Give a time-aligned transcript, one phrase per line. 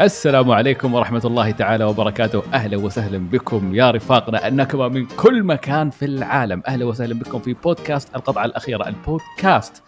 [0.00, 2.42] السلام عليكم ورحمة الله تعالى وبركاته.
[2.54, 6.62] أهلا وسهلا بكم يا رفاقنا الناكاما من كل مكان في العالم.
[6.68, 9.82] أهلا وسهلا بكم في بودكاست القطعة الأخيرة البودكاست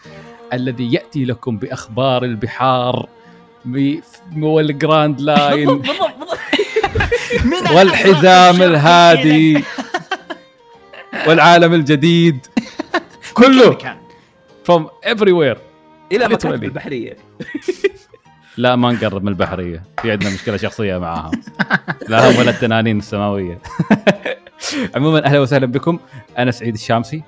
[0.53, 3.09] الذي يأتي لكم بأخبار البحار
[4.37, 5.69] والجراند لاين.
[7.77, 9.65] والحزام الهادي.
[11.29, 12.47] والعالم الجديد.
[13.35, 13.79] كله.
[14.69, 15.59] from everywhere.
[16.13, 16.29] إلى.
[16.29, 17.17] مكان البحرية.
[18.57, 19.83] لا ما نقرب من البحرية.
[20.03, 21.41] في عندنا مشكلة شخصية معاهم.
[22.09, 23.59] لا هم ولا التنانين السماوية.
[24.97, 25.99] عموما أهلا وسهلا بكم.
[26.39, 27.23] أنا سعيد الشامسي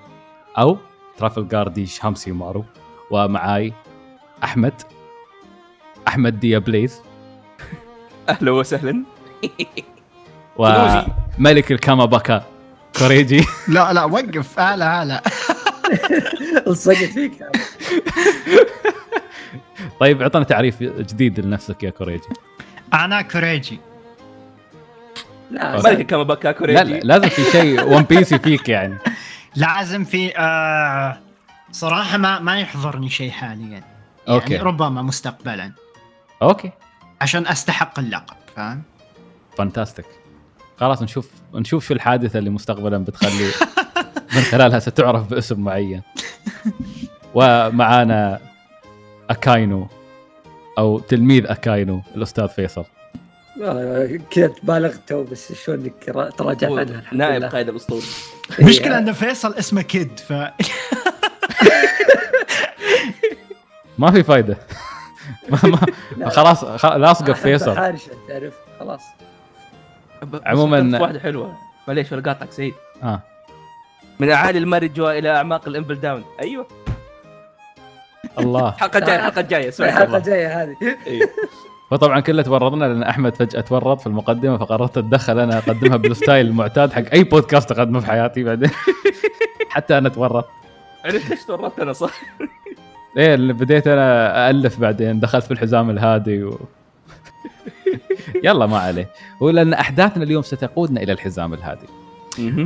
[0.58, 0.78] أو
[1.18, 2.64] ترافل جاردي شامسي معروف
[3.10, 3.72] ومعاي
[4.44, 4.72] أحمد.
[6.08, 7.00] أحمد ديا بليز.
[8.28, 9.02] أهلا وسهلا.
[10.58, 12.44] وملك الكاماباكا
[12.98, 13.44] كوريجي.
[13.68, 14.58] لا لا وقف.
[14.58, 15.20] اعلى اعلى
[16.66, 17.32] الصقت فيك.
[20.00, 22.28] طيب اعطنا تعريف جديد لنفسك يا كوريجي.
[22.94, 23.80] أنا كوريجي.
[25.50, 26.82] لا ملك كاماباكا لا, كوريجي.
[26.82, 28.98] لا لازم في شيء ون بيسي فيك يعني.
[29.56, 31.18] لازم في آه
[31.72, 33.68] صراحة ما ما يحضرني شيء حاليا.
[33.68, 33.84] يعني
[34.28, 34.56] okay.
[34.56, 35.72] ربما مستقبلا.
[36.42, 36.70] okay.
[37.20, 38.82] عشان أستحق اللقب فاهم؟
[39.58, 40.06] fantastic
[40.80, 43.50] خلاص نشوف نشوف شو الحادثة اللي مستقبلا بتخلي
[44.34, 46.02] من خلالها ستعرف باسم معين.
[47.34, 48.40] ومعانا
[49.30, 49.88] أكاينو
[50.78, 52.84] أو تلميذ أكاينو الأستاذ فيصل.
[54.30, 57.44] كذا بالغت تو بس إنك را- تراجعت عنها الحمد نائب.
[57.44, 58.02] قائد الأسطول.
[58.60, 60.32] مشكلة إن فيصل اسمه كيد ف
[63.98, 64.56] ما في فايدة.
[65.50, 65.58] ما
[66.16, 67.74] ما خلاص لاصقه في فيصل.
[68.28, 69.00] تعرف؟ خلاص.
[70.46, 71.56] عموماً- واحدة حلوة.
[71.88, 72.74] معليش ولا قاطعك سعيد.
[73.02, 73.20] آه.
[74.20, 76.24] من أعالي المرجوة إلى أعماق الامبل داون.
[76.42, 76.66] أيوه.
[78.38, 80.16] الله الحلقة الجايه الحلقة الجايه الحلقة.
[80.16, 80.76] الجايه هذه
[81.06, 81.32] إيه.
[81.90, 86.46] وطبعا كله تورطنا لأن أحمد فجأة تورط في المقدمة فقررت أتدخل أنا أقدمها بال style
[86.46, 88.70] المعتاد حق أي بودكاست أقدمه في حياتي بعدين
[89.74, 90.48] حتى أنا تورطت
[91.04, 92.12] عرفت ليش تورطت أنا صح؟
[93.16, 96.58] إيه اللي بديت أنا الف بعدين دخلت في الحزام الهادي و...
[98.44, 99.08] يلا ما عليه
[99.40, 101.86] ولأن أحداثنا اليوم ستقودنا إلى الحزام الهادي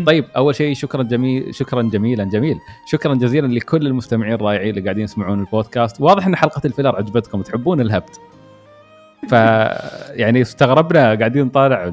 [0.07, 2.59] طيب أول شيء شكرا جميل شكرا جميلا جميل.
[2.87, 6.01] شكرا جزيلا لكل المستمعين الرائعين اللي قاعدين يسمعون البودكاست.
[6.01, 8.11] واضح إن حلقة الفيلر عجبتكم تحبون الهبد.
[9.29, 9.33] ف
[10.23, 11.93] يعني استغربنا قاعدين نطالع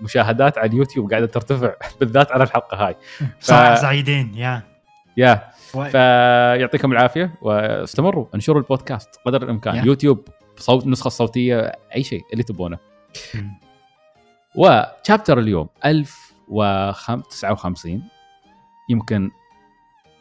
[0.00, 2.96] المشاهدات على اليوتيوب قاعدة ترتفع بالذات على الحلقة هاي.
[3.40, 4.62] صراحة سعيدين يا.
[5.16, 5.42] يا.
[5.90, 9.74] فيعطيكم العافية واستمروا انشروا البودكاست قدر الإمكان.
[9.74, 9.84] يا.
[9.84, 12.78] يوتيوب صوت النسخه الصوتيه أي شيء اللي تبونه.
[14.54, 15.68] وشابتر اليوم
[16.52, 18.02] 1059
[18.90, 19.30] يمكن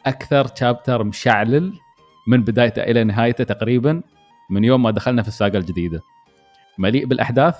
[0.05, 1.73] أكثر شابتر مشعلل
[2.27, 4.01] من بدايته إلى نهايته تقريبا
[4.49, 6.01] من يوم ما دخلنا في الساقة الجديدة.
[6.77, 7.55] مليء بالأحداث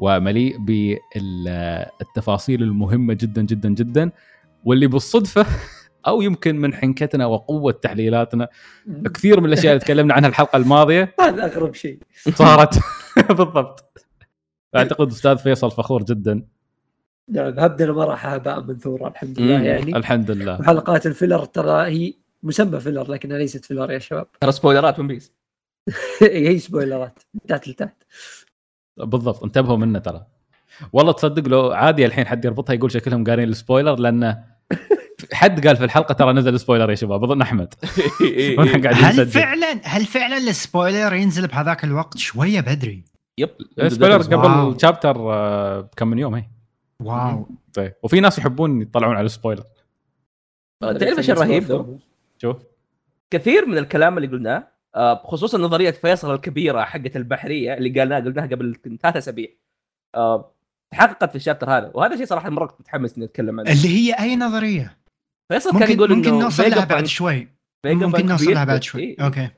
[0.00, 4.10] ومليء بالتفاصيل المهمة جدا جدا جدا
[4.64, 5.46] واللي بالصدفة
[6.06, 8.48] أو يمكن من حنكتنا وقوة تحليلاتنا
[9.14, 11.98] كثير من الأشياء اللي تكلمنا عنها الحلقة الماضية هذا اغرب شيء.
[12.34, 12.78] صارت
[13.28, 14.06] بالضبط.
[14.76, 16.42] أعتقد أستاذ فيصل فخور جدا.
[17.30, 19.64] نعم هبدنا ما راح هباء منثورا الحمد لله مم.
[19.64, 19.96] يعني.
[19.96, 20.60] الحمد لله.
[20.60, 24.26] وحلقات ال filler ترى هي مسمى filler لكنها ليست filler يا شباب.
[24.40, 25.32] ترى سبويلرات ون بيس.
[26.22, 27.96] هي سبويلرات من تحت لتحت.
[28.96, 30.26] بالضبط انتبهوا منه ترى.
[30.92, 34.44] والله تصدق لو عادي الحين حد يربطها يقول شكلهم قارين ال spoiler لأنه
[35.32, 37.74] حد قال في الحلقة ترى نزل spoiler يا شباب أظن أحمد.
[38.86, 43.04] هل فعلا هل فعلا ال spoiler ينزل بهذاك الوقت شوية بدري؟
[43.38, 43.50] yep
[43.88, 44.70] spoiler wow.
[44.70, 46.44] قبل chapter آه، بكم من يوم هي
[47.00, 47.48] wow.
[47.74, 47.94] طيب.
[48.02, 49.64] وفي ناس يحبون يطلعون على ال spoiler
[50.80, 51.98] تعرف إيش الرهيب؟
[52.38, 52.56] شوف.
[53.30, 58.46] كثير من الكلام اللي قلناه آه، خصوصا نظرية فيصل الكبيرة حقت البحرية اللي قالناها قلناها
[58.46, 59.48] قبل ثلاث أسابيع.
[60.14, 60.54] آه،
[60.90, 61.90] تحققت في ال chapter هذا.
[61.94, 63.70] وهذا شيء صراحة مرة كنت متحمس إني أتكلم عنه.
[63.70, 64.98] اللي هي أي نظرية؟
[65.52, 67.48] فيصل كان ممكن يقول ممكن نوصل لها بعد شوي.
[67.86, 68.52] ممكن نوصل.
[68.52, 69.16] لها بعد شوي.
[69.20, 69.48] okay.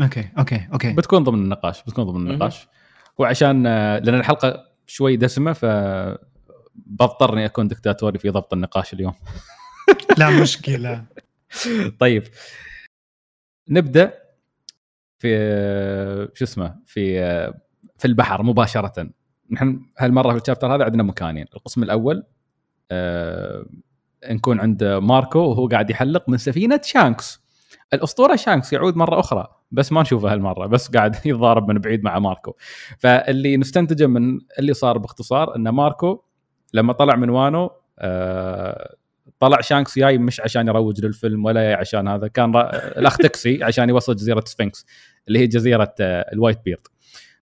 [0.00, 0.28] okay.
[0.38, 0.68] okay.
[0.72, 0.92] okay.
[0.92, 1.82] بتكون ضمن النقاش.
[1.82, 2.68] بتكون ضمن النقاش.
[3.18, 5.64] وعشان آه، لأن الحلقة شوي دسمة ف
[6.74, 9.14] بضطر اني أكون دكتاتوري في ضبط النقاش اليوم.
[10.18, 11.04] لا مشكلة.
[12.00, 12.24] طيب.
[13.68, 14.14] نبدأ
[15.18, 15.28] في
[16.34, 17.20] شو اسمه في
[17.98, 19.10] في البحر مباشرة.
[19.50, 21.46] نحن هالمرة في ال chapter هذا عندنا مكانين.
[21.54, 22.26] القسم الأول
[22.90, 23.66] آه
[24.30, 27.42] نكون عند ماركو وهو قاعد يحلق من سفينة شانكس.
[27.92, 32.18] الأسطورة شانكس يعود مرة أخرى بس ما نشوفه هالمرة بس قاعد يتضارب من بعيد مع
[32.18, 32.54] ماركو.
[32.98, 36.22] فاللي نستنتجه من اللي صار باختصار إن ماركو
[36.72, 38.94] لما طلع من وانو آه
[39.40, 42.56] طلع شانكس جاي مش عشان يروج للفيلم ولا عشان هذا كان.
[42.56, 44.86] الأخ تكسي عشان يوصل جزيرة سفنكس
[45.28, 46.86] اللي هي جزيرة آه، الوايت بيرد.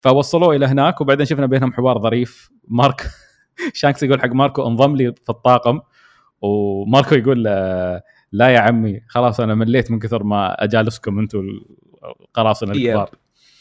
[0.02, 2.50] فوصلوه إلى هناك وبعدين شفنا بينهم حوار ظريف.
[2.68, 3.02] مارك
[3.74, 5.80] شانكس يقول حق ماركو انضم لي في الطاقم.
[6.42, 7.52] وماركو يقول له
[8.32, 11.44] لا يا عمي خلاص أنا مليت من كثر ما أجالسكم أنتم
[12.22, 13.10] القراصنة الكبار.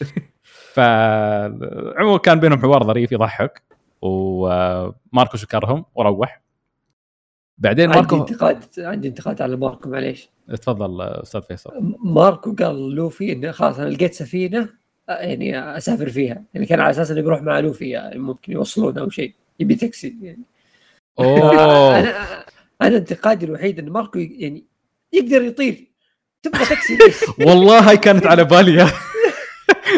[0.75, 3.63] فعموما كان بينهم حوار ظريف يضحك.
[4.03, 6.43] وماركو شكرهم وروح.
[7.59, 10.29] بعدين عندي ماركو انتقاد عندي انتقاد على ماركو معليش.
[10.49, 11.95] تفضل أستاذ فيصل.
[12.05, 14.69] ماركو قال لوفي إنه خلاص أنا لقيت سفينة
[15.09, 16.43] آه، يعني أسافر فيها.
[16.55, 19.35] يعني كان على أساس إنه بيروح مع لوفي يعني ممكن يوصلونه أو شيء.
[19.61, 20.43] يبي تاكسي يعني.
[21.19, 21.51] أوه.
[22.01, 22.45] أنا
[22.83, 24.65] أنا انتقادي الوحيد إن ماركو يعني
[25.13, 25.87] يقدر يطير.
[26.43, 26.99] تبغى تاكسي؟
[27.47, 28.73] والله هاي كانت على بالي.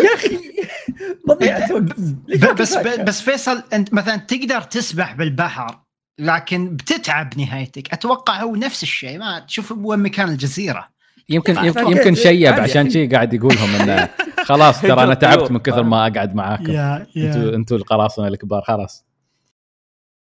[0.04, 5.14] يا أخي مضيعة وقت ليش ما ب- بس تفكر؟ بس فيصل أنت مثلا تقدر تسبح
[5.14, 5.80] بالبحر
[6.18, 7.92] لكن بتتعب نهايتك.
[7.92, 9.18] أتوقع هو نفس الشيء.
[9.18, 10.88] ما تشوف وين مكان الجزيرة.
[11.28, 11.86] يمكن يمكن.
[11.86, 14.08] يمكن شيب عشان يا شي قاعد يقولهم إنه
[14.48, 16.70] خلاص ترى أنا تعبت من كثر ما أقعد معاكم.
[17.16, 19.04] أنتوا أنتوا القراصنة الكبار خلاص.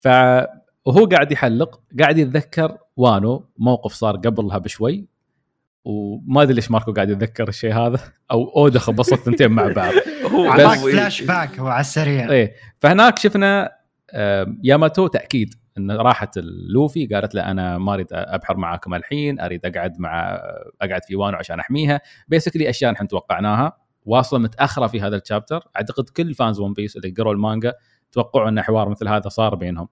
[0.02, 0.08] ف
[0.86, 5.08] وهو قاعد يحلق قاعد يتذكر وانو موقف صار قبلها بشوي
[5.86, 8.00] وما أدري ليش ماركو قاعد يتذكر الشيء هذا
[8.32, 9.94] أو اودا خبصت ثنتين مع بعض.
[10.34, 12.32] هو اعطاك بس- فلاش باك هو على السريع.
[12.32, 13.72] إيه فهناك شفنا
[14.64, 20.00] ياماتو تأكيد إن راحت اللوفي قالت له أنا ما أريد أبحر معاكم الحين أريد أقعد
[20.00, 20.40] مع
[20.82, 22.02] أقعد في وانو عشان أحميها.
[22.28, 23.78] basically أشياء نحن توقعناها.
[24.06, 27.74] واصلة متأخرة في هذا ال chapter أعتقد كل fans ون بيس اللي قروا المانجا
[28.12, 29.88] توقعوا إن حوار مثل هذا صار بينهم.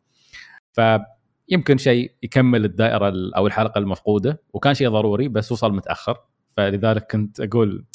[1.49, 6.17] فيمكن شيء يكمل الدائرة ال- أو الحلقة المفقودة وكان شيء ضروري بس وصل متأخر.
[6.57, 7.85] فلذلك كنت أقول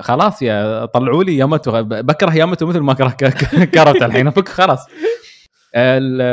[0.00, 4.30] خلاص يا طلعوا لي ياماتو بكره ياماتو مثل ما اكره ك- كرهت الحين.
[4.30, 4.86] فك خلاص.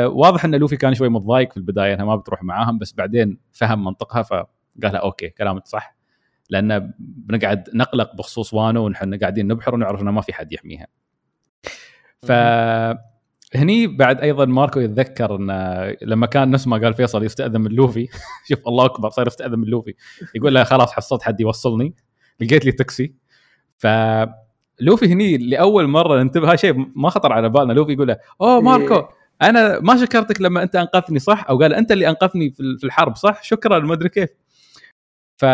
[0.06, 3.84] واضح إن لوفي كان شوي متضايق في البداية إنها ما بتروح معاهم بس بعدين فهم
[3.84, 4.46] منطقها فقال
[4.82, 5.96] لها okay كلامك صح.
[6.50, 10.86] لأن بنقعد نقلق بخصوص وانو ونحن قاعدين نبحر ونعرف إنه ما في حد يحميها.
[12.22, 12.32] ف
[13.54, 15.50] هني بعد أيضا ماركو يتذكر إن
[16.02, 18.08] لما كان نفس ما قال فيصل يستأذن من لوفي.
[18.48, 19.94] شوف الله أكبر صار يستأذن من لوفي.
[20.34, 21.94] يقول له خلاص حصلت حد يوصلني.
[22.40, 23.14] لقيت لي تاكسي.
[23.78, 23.86] ف
[24.80, 27.72] لوفي هني لأول مرة ننتبه هذا شيء ما خطر على بالنا.
[27.72, 29.02] لوفي يقول له أوه ماركو
[29.42, 33.42] أنا ما شكرتك لما أنت أنقذتني صح؟ أو قال أنت اللي انقذني في الحرب صح؟
[33.42, 34.30] شكرا ما أدري كيف.
[35.36, 35.44] ف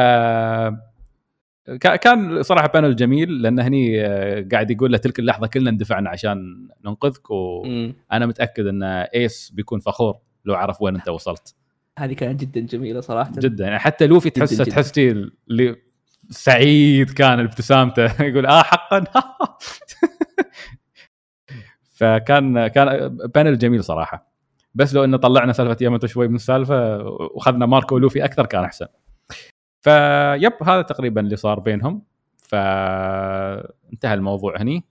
[1.76, 6.68] كان صراحة panel جميل لأن هني آه، قاعد يقول له تلك اللحظة كلنا اندفعنا عشان
[6.84, 8.26] ننقذك وأنا.
[8.26, 11.54] متأكد إن إيس بيكون فخور لو عرف وين أنت وصلت.
[11.98, 13.32] هذه كانت جدا جميلة صراحة.
[13.38, 13.64] جدا.
[13.64, 14.74] يعني حتى لوفي تحسه جداً.
[14.74, 15.76] تحس اللي
[16.30, 18.22] سعيد كان ابتسامته.
[18.28, 19.04] يقول آه حقا.
[21.98, 24.32] فكان كان panel جميل صراحة.
[24.74, 28.86] بس لو إنه طلعنا سالفة ياماتو شوي من السالفة واخذنا ماركو ولوفي أكثر كان أحسن.
[29.80, 32.02] فيب هذا تقريبا اللي صار بينهم.
[32.36, 34.84] فانتهى الموضوع هني.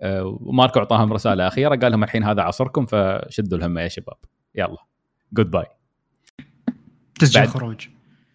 [0.00, 1.76] آه، وماركو أعطاهم رسالة أخيرة.
[1.76, 4.16] قال لهم الحين هذا عصركم فشدوا الهمه يا شباب.
[4.54, 4.76] يلا.
[5.32, 5.66] جود باي
[7.20, 7.88] تسجيل خروج.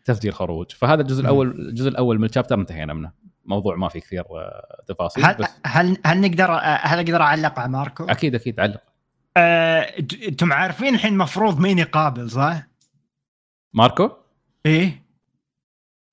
[0.05, 0.71] تسجيل خروج.
[0.71, 1.21] فهذا الجزء.
[1.21, 3.11] الأول الجزء الأول من الشابتر انتهينا منه.
[3.45, 7.71] موضوع ما في كثير آه، تفاصيل هل بس هل هل نقدر هل أقدر أعلق على
[7.71, 8.81] ماركو؟ أكيد أكيد علق
[10.27, 12.67] أنتم عارفين الحين المفروض مين يقابل صح؟
[13.73, 14.09] ماركو؟
[14.67, 15.03] إيه؟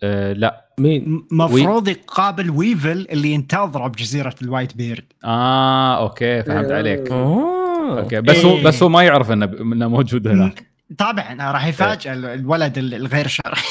[0.02, 0.64] آه لا.
[0.78, 5.04] مين؟ مفروض يقابل ويفل اللي ينتظره بجزيرة الوايت بيرد.
[5.24, 6.76] آه okay فهمت آه.
[6.76, 7.10] عليك.
[7.12, 8.00] أوه.
[8.00, 8.64] okay بس هو إيه.
[8.64, 10.66] بس هو ما يعرف إنه إنه موجود هناك.
[10.98, 13.62] طبعا راح يفاجئ ال- الولد ال- الغير شرعي.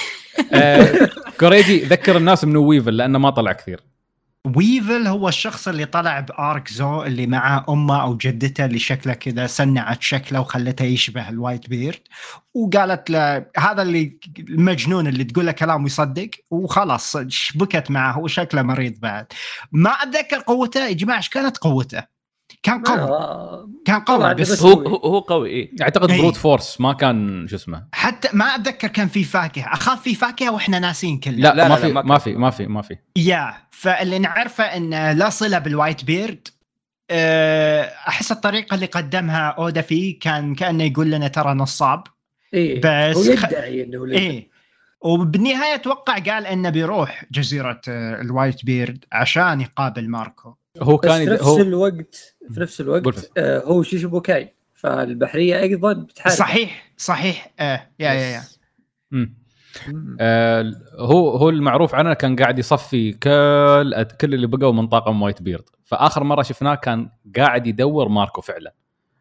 [0.53, 1.09] آه
[1.39, 3.79] كوريجي ذكر الناس منو ويفل لأنه ما طلع كثير.
[4.47, 9.47] ويفل هو الشخص اللي طلع بأرك زو اللي معاه أمه أو جدته اللي شكله كذا
[9.47, 11.99] صنعت شكله وخلته يشبه الوايت بيرد.
[12.53, 16.29] وقالت له هذا اللي المجنون اللي تقول له كلام ويصدق.
[16.51, 19.25] وخلاص شبكت معه وشكله مريض بعد.
[19.71, 22.12] ما أتذكر قوته يا جماعة إيش كانت قوته؟
[22.63, 22.99] كان قوي.
[22.99, 25.71] آه، كان قوي بس بس هو هو هو قوي إيه.
[25.81, 26.21] أعتقد إيه.
[26.21, 27.83] brute force ما كان شو اسمه.
[27.91, 29.73] حتى ما أتذكر كان في فاكهة.
[29.73, 31.37] أخاف في فاكهة وإحنا ناسين كلنا.
[31.37, 32.17] لا, لا، ما لا، في ما.
[32.17, 32.97] في ما في ما في.
[33.17, 36.47] yeah فاللي نعرفه انه لا صلة بالوايت بيرد.
[37.11, 42.03] أه، أحس الطريقة اللي قدمها أودا فيه كان كأنه يقول لنا ترى نصاب.
[42.53, 44.17] إيه بس هو خ- يدعي إنه ليه.
[44.17, 44.49] إيه.
[45.01, 50.55] وبالنهاية أتوقع قال إنه بيروح جزيرة آه، الوايت بيرد عشان يقابل ماركو.
[50.81, 53.31] هو بس كان في يد- نفس هو الوقت في نفس الوقت.
[53.37, 56.35] آه هو شيشوبوكاي فالبحرية أيضا بتحارب.
[56.35, 57.53] صحيح صحيح.
[57.59, 58.41] آه yeah yeah yeah.
[59.11, 59.43] مم.
[60.19, 65.41] آه هو هو المعروف عنه كان قاعد يصفي كل كل اللي بقوا من طاقم وايت
[65.41, 65.63] بيرد.
[65.85, 68.73] فآخر مرة شفناه كان قاعد يدور ماركو فعلا.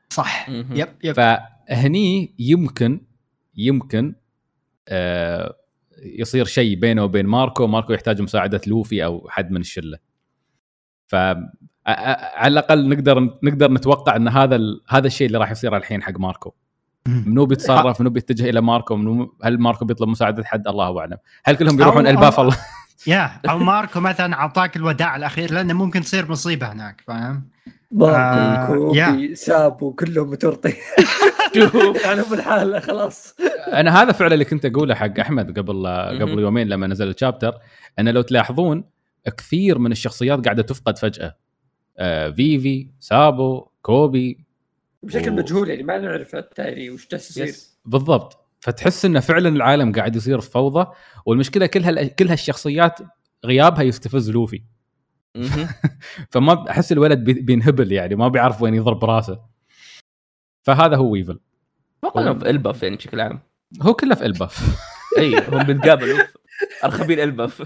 [0.08, 0.48] صح.
[0.48, 1.14] yep yep.
[1.14, 3.00] فهني يمكن
[3.56, 4.14] يمكن
[4.88, 5.56] آه
[6.02, 7.66] يصير شيء بينه وبين ماركو.
[7.66, 9.98] ماركو يحتاج مساعدة لوفي أو حد من الشلة.
[11.06, 11.16] ف
[11.86, 14.80] على الأقل نقدر نقدر نتوقع إن هذا ال...
[14.88, 16.52] هذا الشيء اللي راح يصير الحين حق ماركو.
[17.06, 21.16] منو بيتصرف؟ منو بيتجه إلى ماركو؟ منو هل ماركو بيطلب مساعدة حد؟ الله أعلم.
[21.44, 22.56] هل كلهم بيروحون أو- إلباف أو- الله
[23.06, 27.48] yeah أو ماركو مثلا اعطاك الوداع الأخير لأنه ممكن تصير مصيبة هناك فاهم؟
[27.90, 30.72] ماركو آه، كوبي سابو كلهم متورطين
[32.04, 33.34] يعني بالحالة خلاص.
[33.72, 35.86] أنا هذا فعلا اللي كنت أقوله حق أحمد قبل
[36.20, 36.38] قبل.
[36.38, 37.54] يومين لما نزل ال chapter.
[37.98, 38.84] انه لو تلاحظون
[39.38, 41.36] كثير من الشخصيات قاعدة تفقد فجأة.
[42.36, 44.44] فيفي سابو كوبي
[45.02, 47.44] بشكل و- مجهول يعني ما نعرف التالي وش جالس يصير.
[47.46, 48.38] yes بالضبط.
[48.60, 50.86] فتحس إنه فعلا العالم قاعد يصير في فوضى
[51.26, 52.14] والمشكلة كل هال...
[52.14, 52.98] كل هالشخصيات
[53.44, 54.62] غيابها يستفز لوفي.
[56.30, 59.40] فما أحس الولد بي- بينهبل يعني ما بيعرف وين يضرب راسه.
[60.62, 61.40] فهذا هو ويفل.
[62.04, 63.40] أتوقع في إلباف يعني بشكل عام.
[63.82, 64.76] هو كله في إلباف.
[65.18, 66.18] إي هم بيتقابلوا.
[66.84, 67.62] أرخبيل إلباف.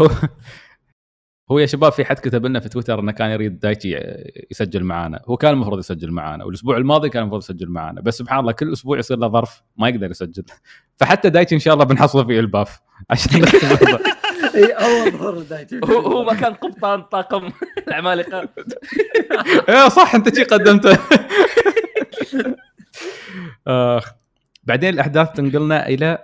[0.00, 0.10] هو
[1.50, 3.96] هو يا شباب في حد كتب لنا في تويتر إنه كان يريد دايتشي
[4.50, 5.20] يسجل معانا.
[5.28, 8.72] هو كان المفروض يسجل معانا والأسبوع الماضي كان المفروض يسجل معانا بس سبحان الله كل
[8.72, 10.44] أسبوع يصير له ظرف ما يقدر يسجل.
[10.96, 12.80] فحتى دايتشي إن شاء الله بنحصله في إلباف.
[13.10, 13.44] عشان.
[14.54, 17.50] اي اول ظهور دايتي هو هو مكان قبطان طاقم
[17.88, 18.48] العمالقة.
[19.68, 20.98] إيه صح أنت شي قدمته.
[23.66, 24.12] اخ
[24.64, 26.18] بعدين الأحداث تنقلنا إلى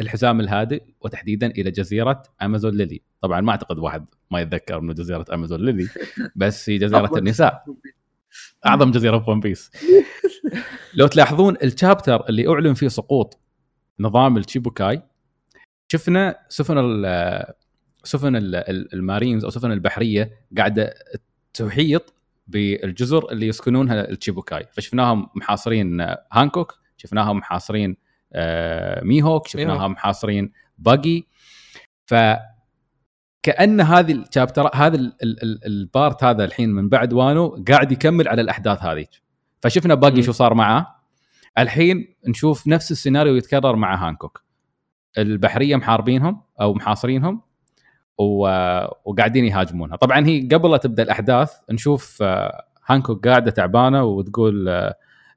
[0.00, 3.02] الحزام الهادئ وتحديدا إلى جزيرة أمازون ليلي.
[3.20, 5.88] طبعا ما أعتقد واحد ما يتذكر إنه جزيرة أمازون ليلي
[6.36, 7.64] بس هي جزيرة النساء.
[8.66, 9.70] أعظم جزيرة في ون بيس
[10.94, 13.38] لو تلاحظون ال chapter اللي أعلن فيه سقوط
[14.00, 15.02] نظام الشيتشيبوكاي
[15.92, 17.44] شفنا سفن ال
[18.04, 20.94] سفن ال- ال- المارينز أو سفن البحرية قاعدة
[21.54, 22.14] تحيط
[22.46, 26.00] بالجزر اللي يسكنونها الشيتشيبوكاي فشفناهم محاصرين
[26.32, 27.96] هانكوك شفناهم محاصرين
[29.02, 29.90] ميهوك شفناهم ميهوك.
[29.90, 31.26] محاصرين باجي
[32.06, 32.14] ف
[33.42, 37.64] كان هذه ال chapter هذا ال- ال- ال- ال part هذا الحين من بعد وانو
[37.68, 39.06] قاعد يكمل على الأحداث هذه.
[39.60, 40.22] فشفنا باجي.
[40.22, 40.86] شو صار معاه
[41.58, 44.42] الحين نشوف نفس السيناريو يتكرر مع هانكوك.
[45.18, 47.42] البحرية محاربينهم أو محاصرينهم
[48.18, 48.42] و...
[49.04, 49.96] وقاعدين يهاجمونها.
[49.96, 54.94] طبعا هي قبل لا تبدأ الأحداث نشوف آه، هانكوك قاعدة تعبانة وتقول آه،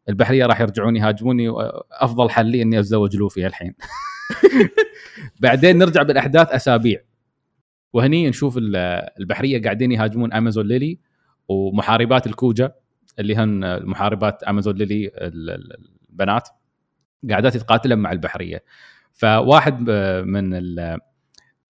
[0.09, 1.47] البحرية راح يرجعون يهاجموني
[1.91, 3.73] افضل حل لي إني أتزوج لوفي الحين.
[5.41, 6.99] بعدين نرجع بالأحداث أسابيع.
[7.93, 8.75] وهني نشوف ال-
[9.19, 10.99] البحرية قاعدين يهاجمون أمازون ليلي
[11.47, 12.71] ومحاربات الكوجا
[13.19, 16.49] اللي هن محاربات أمازون ليلي ال- ال- البنات
[17.29, 18.63] قاعدات يتقاتلن مع البحرية.
[19.11, 19.79] فواحد
[20.25, 20.99] من ال-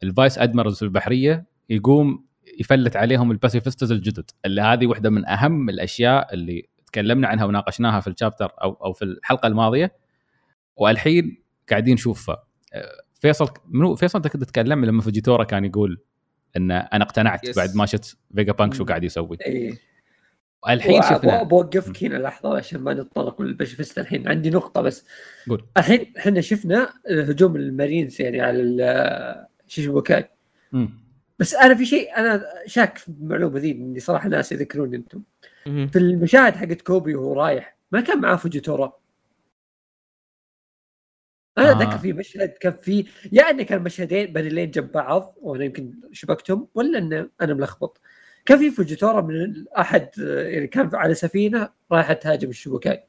[0.04, 2.26] ال vice admirals في البحرية يقوم
[2.60, 8.00] يفلت عليهم ال Pacifistas الجدد اللي هذه واحدة من أهم الأشياء اللي تكلمنا عنها وناقشناها
[8.00, 9.92] في ال chapter أو أو في الحلقة الماضية.
[10.76, 16.02] والحين قاعدين نشوفها أه، فيصل منو؟ فيصل أنت كنت تتكلم لما فوجيتورا كان يقول
[16.58, 17.56] إن أنا اقتنعت Yes.
[17.56, 19.38] بعد ما شفت فيجا بانك شو قاعد يسوي.
[19.46, 19.78] اي
[20.70, 21.44] الحين شفنا.
[21.44, 24.28] بوقفك هنا لحظة عشان ما نتطرق للبشفست الحين.
[24.28, 25.06] عندي نقطة بس.
[25.50, 25.66] قول.
[25.78, 30.30] الحين إحنا شفنا هجوم المارينز يعني على ال- شيتشيبوكاي
[30.72, 30.90] مم.
[31.40, 35.24] بس أنا في شيء أنا شاك في المعلومة ذي إني صراحة ناس يذكروني أنتم.
[35.64, 38.94] في المشاهد حقت كوبي وهو رايح ما كان معاه فوجيتورا.
[41.58, 41.72] أنا آه.
[41.72, 46.68] أتذكر في مشهد كان في يا إنه كان مشهدين بارلين جنب بعض وأنا يمكن شبكتهم
[46.76, 48.02] ولا ان أنا ملخبط.
[48.46, 53.04] كان في فوجيتورا من أحد يعني كان على سفينة رايحة تهاجم الشبكاي.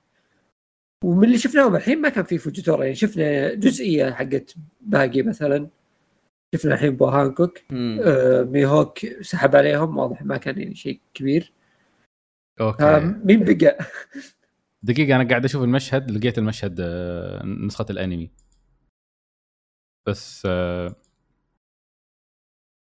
[1.05, 5.69] ومن اللي شفناهم الحين ما كان في فوجيتورا يعني شفنا جزئية حقت باقي مثلا.
[6.55, 7.59] شفنا الحين بو هانكوك.
[7.73, 11.43] آه ميهوك سحب عليهم واضح ما كان يعني شيء كبير.
[11.43, 11.64] آه
[12.61, 13.79] أوكي مين بقى؟
[14.83, 18.31] دقيقة أنا قاعد أشوف المشهد لقيت المشهد آه، نسخة الأنمي
[20.07, 20.95] بس آه،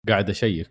[0.08, 0.70] قاعد أشيك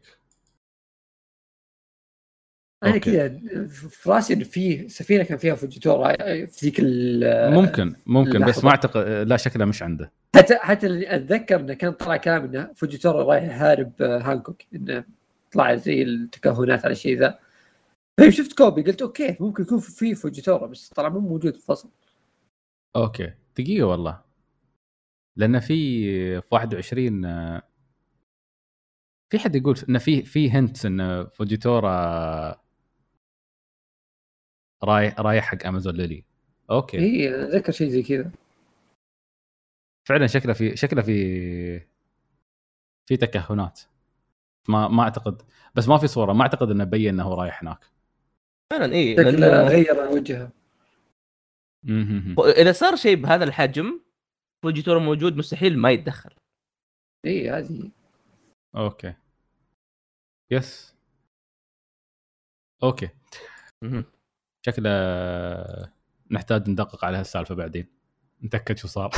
[2.83, 2.97] أنا.
[2.97, 8.49] كذا في رأسي انه في سفينة كان فيها فوجيتورا في ذيك ال- ممكن ممكن بس
[8.49, 8.63] لحظة.
[8.65, 12.43] ما أعتقد آه، لا شكله مش عنده حتى حتى اللي أتذكر إنه كان طلع كلام
[12.43, 15.03] إنه فوجيتورا رايح يحارب آه، هانكوك إنه
[15.51, 17.39] طلع زي التكهنات على الشيء ذا
[18.19, 21.89] فيوم شفت كوبي؟ قلت okay ممكن يكون في فوجيتورا بس طلع مو موجود في الفصل.
[22.95, 23.33] okay.
[23.57, 24.23] دقيقة والله.
[25.35, 27.61] لأن في في 21 آه،
[29.31, 32.63] في حد يقول إنه في في hint إن فوجيتورا
[34.83, 36.25] رايح رايح حق امازون ليلي
[36.71, 36.99] okay.
[36.99, 38.31] اي أتذكر شيء زي كذا.
[40.09, 41.79] فعلا شكله في شكله في
[43.05, 43.81] في تكهنات.
[44.69, 45.41] ما ما أعتقد
[45.75, 46.33] بس ما في صورة.
[46.33, 47.92] ما أعتقد إنه بين إنه رايح هناك.
[48.73, 50.51] فعلا اي لأنه غير وجهه.
[52.39, 54.01] إذا صار شيء بهذا الحجم
[54.63, 56.31] فوجيتورا موجود مستحيل ما يتدخل.
[57.25, 57.91] اي هذه
[58.75, 59.13] okay.
[60.51, 60.95] yes.
[62.83, 63.09] okay.
[64.65, 64.89] شكله
[66.31, 67.87] نحتاج ندقق على هالسالفة بعدين.
[68.43, 69.11] نتأكد شو صار.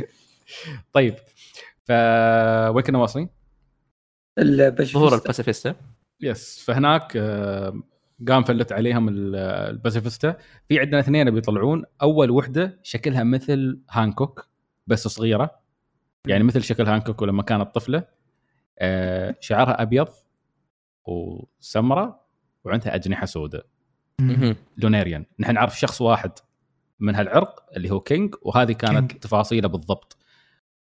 [0.94, 1.14] طيب.
[1.84, 1.90] ف
[2.74, 3.28] وين كنا واصلين؟
[4.82, 5.74] ظهور ال Pacifista.
[6.20, 6.64] yes.
[6.64, 7.82] فهناك آه،
[8.28, 9.36] قام فلت عليهم ال-
[9.70, 10.36] ال Pacifista.
[10.68, 14.48] في عندنا اثنين بيطلعون أول وحدة شكلها مثل هانكوك
[14.86, 15.50] بس صغيرة.
[16.26, 18.04] يعني مثل شكل هانكوك ولما كانت طفلة.
[18.78, 20.08] آه، شعرها أبيض
[21.04, 22.26] وسمراء
[22.64, 23.66] وعندها أجنحة سوداء.
[24.76, 25.24] لونيريان.
[25.38, 26.30] نحن نعرف شخص واحد
[27.00, 29.22] من هالعرق اللي هو كينج وهذه كانت كينج.
[29.22, 30.16] تفاصيله بالضبط.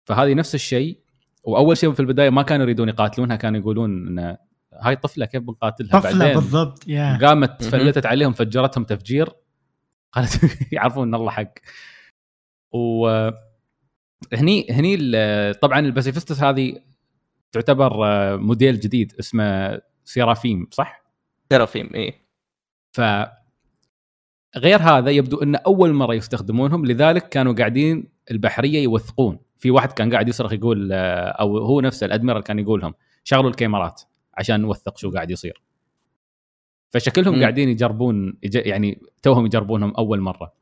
[0.06, 1.00] فهذه نفس الشيء.
[1.44, 4.38] وأول شيء في البداية ما كانوا يريدون يقاتلونها كانوا يقولون إن
[4.82, 7.18] هاي طفلة كيف بنقاتلها؟ طفلة بعدين بالضبط يا.
[7.22, 7.64] قامت.
[7.64, 9.30] فلتت عليهم فجرتهم تفجير.
[10.12, 10.40] قالت
[10.74, 11.54] يعرفون إن الله حق.
[12.74, 13.08] و
[14.34, 16.80] هني هني ال- طبعا ال Pacifistas هذه
[17.52, 21.04] تعتبر آه، موديل جديد اسمه سيرافيم صح؟
[21.50, 22.14] سيرافيم اي
[22.96, 23.02] ف
[24.58, 29.40] غير هذا يبدو إن أول مرة يستخدمونهم لذلك كانوا قاعدين البحرية يوثقون.
[29.58, 33.50] في واحد كان قاعد يصرخ يقول آه، أو هو نفسه ال admiral كان يقولهم شغلوا
[33.50, 34.02] الكاميرات.
[34.38, 35.62] عشان نوثق شو قاعد يصير
[36.94, 37.42] فشكلهم مم.
[37.42, 40.54] قاعدين يجربون يج- يعني توهم يجربونهم أول مرة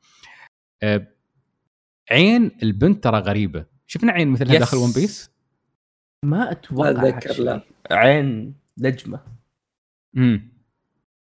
[2.12, 4.60] عين البنت ترى غريبة شفنا عين مثلها yes.
[4.60, 5.32] داخل ون بيس
[6.26, 7.46] ما أتوقع هالشيء.
[7.46, 7.62] لا.
[7.92, 9.20] عين نجمة
[10.18, 10.53] امم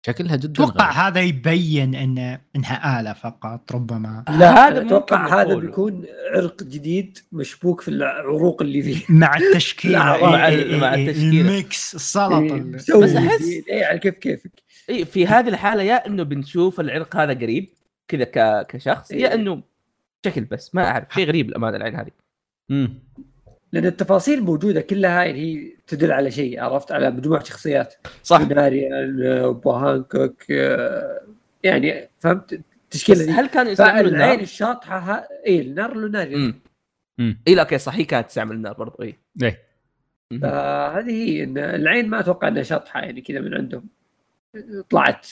[0.07, 0.91] شكلها جدا أتوقع.
[0.91, 5.55] هذا يبين ان إنها آلة فقط ربما لا هذا أتوقع ممكن هذا.
[5.55, 11.41] بيكون عرق جديد مشبوك في العروق اللي فيه مع إيه، مع إيه، مع التشكيلة.
[11.41, 14.51] الميكس السلطة بس أحس- إيه على كيف كيفك
[14.91, 17.69] إي في هذه الحالة يا إنه بنشوف العرق هذا قريب
[18.09, 18.63] كذا.
[18.69, 19.35] كشخص يا.
[19.35, 19.63] إنه
[20.27, 22.11] شكل بس ما أعرف شيء غريب الأمانة العين هذه
[22.71, 22.99] امم
[23.73, 27.95] لأن التفاصيل موجودة كلها يعني هي تدل على شيء عرفت؟ على مجموعة شخصيات.
[28.23, 28.41] صح.
[28.41, 31.21] لوناريان بوا هانكوك آه،
[31.63, 33.31] يعني فهمت؟ التشكيلة دي.
[33.31, 35.29] هل كانوا يستعملوا النار؟ الشاطحة ها...
[35.47, 36.55] اي النار لوناريان امم
[37.21, 39.63] امم اي لا okay صح هي كانت تستعمل النار برضو اي إيه.
[40.33, 40.41] مهم.
[40.41, 43.85] فهذه هي إن العين ما أتوقع إنها شاطحة يعني كذا من عندهم.
[44.91, 45.27] طلعت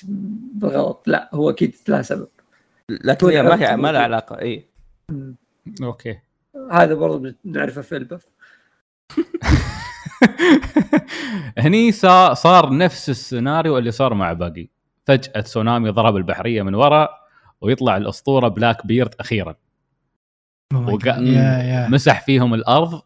[0.55, 1.03] بالغلط.
[1.07, 2.29] لا هو أكيد لها سبب.
[2.91, 4.01] لكن هي ما هي ما لها.
[4.01, 4.65] علاقة اي
[5.83, 6.19] okay.
[6.71, 8.25] هذا برضه نعرفه في البث.
[11.59, 14.69] هني صار نفس السيناريو اللي صار مع باقي.
[15.05, 17.11] فجأة تسونامي ضرب البحرية من وراء
[17.61, 19.55] ويطلع الأسطورة بلاك بيرد أخيرا.
[20.75, 21.07] Oh God.
[21.07, 23.03] يا يا مسح فيهم الأرض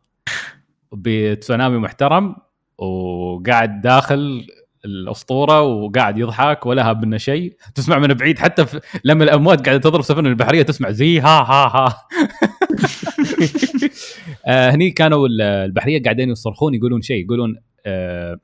[0.92, 2.37] بتسونامي محترم
[2.78, 4.46] وقاعد داخل
[4.84, 7.56] الأسطورة وقاعد يضحك ولا هاب منه شيء.
[7.74, 11.66] تسمع من بعيد حتى في لما الامواج قاعدة تضرب سفن البحرية تسمع زي ها ها
[11.76, 11.96] ها.
[14.46, 18.38] آه هني كانوا ال- البحرية قاعدين يصرخون يقولون شيء يقولون آه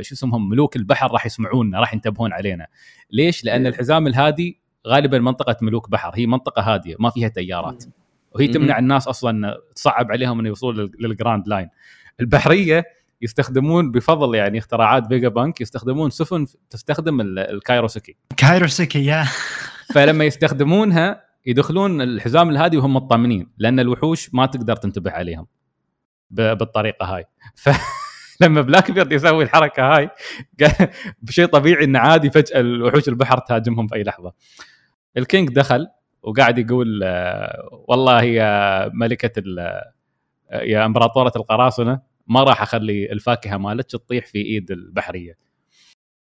[0.00, 2.66] شو اسمهم؟ ملوك البحر راح يسمعونا راح ينتبهون علينا.
[3.10, 3.68] ليش؟ لأن إيه.
[3.68, 7.84] الحزام الهادي غالبا منطقة ملوك بحر هي منطقة هادية ما فيها تيارات.
[8.32, 8.52] وهي مم.
[8.52, 11.68] تمنع الناس أصلا تصعب عليهم إنه يوصلوا لل- للجراند لاين
[12.20, 12.84] البحرية
[13.22, 18.16] يستخدمون بفضل يعني اختراعات فيجا بانك يستخدمون سفن تستخدم ال- الكايروسكي.
[18.36, 19.24] كايروسكي يا.
[19.94, 25.46] فلما يستخدمونها يدخلون الحزام الهادي وهم مطمنين لأن الوحوش ما تقدر تنتبه عليهم
[26.30, 27.24] بالطريقة هاي.
[27.54, 30.10] فلما بلاك بيرد يسوي الحركة هاي
[31.22, 34.32] بشيء طبيعي إنه عادي فجأة الوحوش البحر تهاجمهم في أي لحظة.
[35.16, 35.86] الكينج دخل
[36.22, 39.92] وقاعد يقول آه، والله يا ملكة آه،
[40.52, 45.45] يا إمبراطورة القراصنة ما راح أخلي الفاكهة مالتك تطيح في إيد البحرية.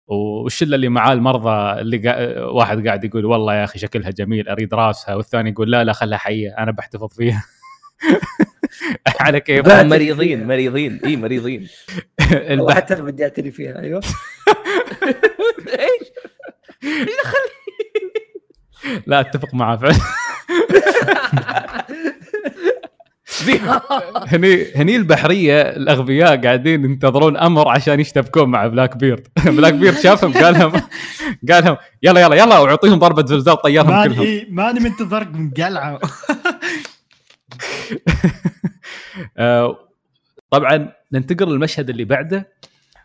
[0.07, 2.41] والشله اللي معاه المرضى اللي قا...
[2.45, 6.19] واحد قاعد يقول والله يا أخي شكلها جميل أريد رأسها والثاني يقول لا لا خلها
[6.19, 7.45] حية أنا بحتفظ فيها.
[9.21, 11.69] على كيف؟ مريضين مريضين إي مريضين.
[12.71, 14.03] حتى أنا بدي أعتني فيها أيوه.
[15.69, 16.13] إيش؟
[19.07, 19.97] لا أتفق معاه فعلا.
[24.29, 30.33] هني هني البحرية الأغبياء قاعدين ينتظرون أمر عشان يشتبكون مع بلاك بيرد بلاك بيرد شافهم
[30.33, 30.73] قال لهم
[31.51, 34.27] قال لهم يلا يلا يلا واعطيهم ضربة زلزال طيرهم ماني كلهم.
[34.27, 36.01] إيه، ماني منتظرك من قلعة.
[39.39, 39.79] آه،
[40.51, 42.49] طبعا ننتقل للمشهد اللي بعده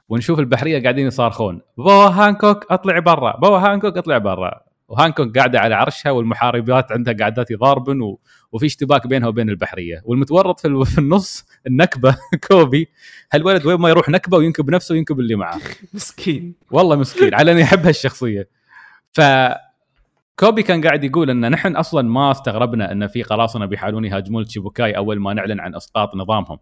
[0.09, 1.61] ونشوف البحرية قاعدين يصارخون.
[1.77, 4.66] بو هانكوك اطلع برا بو هانكوك اطلع برا.
[4.87, 8.19] وهانكوك قاعدة على عرشها والمحاربات عندها قاعدات يضاربن و...
[8.51, 10.01] وفي اشتباك بينها وبين البحرية.
[10.03, 10.85] والمتورط في, ال...
[10.85, 12.89] في النص النكبة كوبي.
[13.33, 15.59] هالولد وين ما يروح نكبة وينكب نفسه وينكب اللي معاه
[15.93, 16.55] مسكين.
[16.71, 18.49] والله مسكين على أني احب هالشخصيه
[19.13, 19.21] ف
[20.39, 24.97] كوبي كان قاعد يقول إن نحن أصلا ما استغربنا إن في قراصنه بيحاولون يهاجمون شيتشيبوكاي
[24.97, 26.59] أول ما نعلن عن إسقاط نظامهم.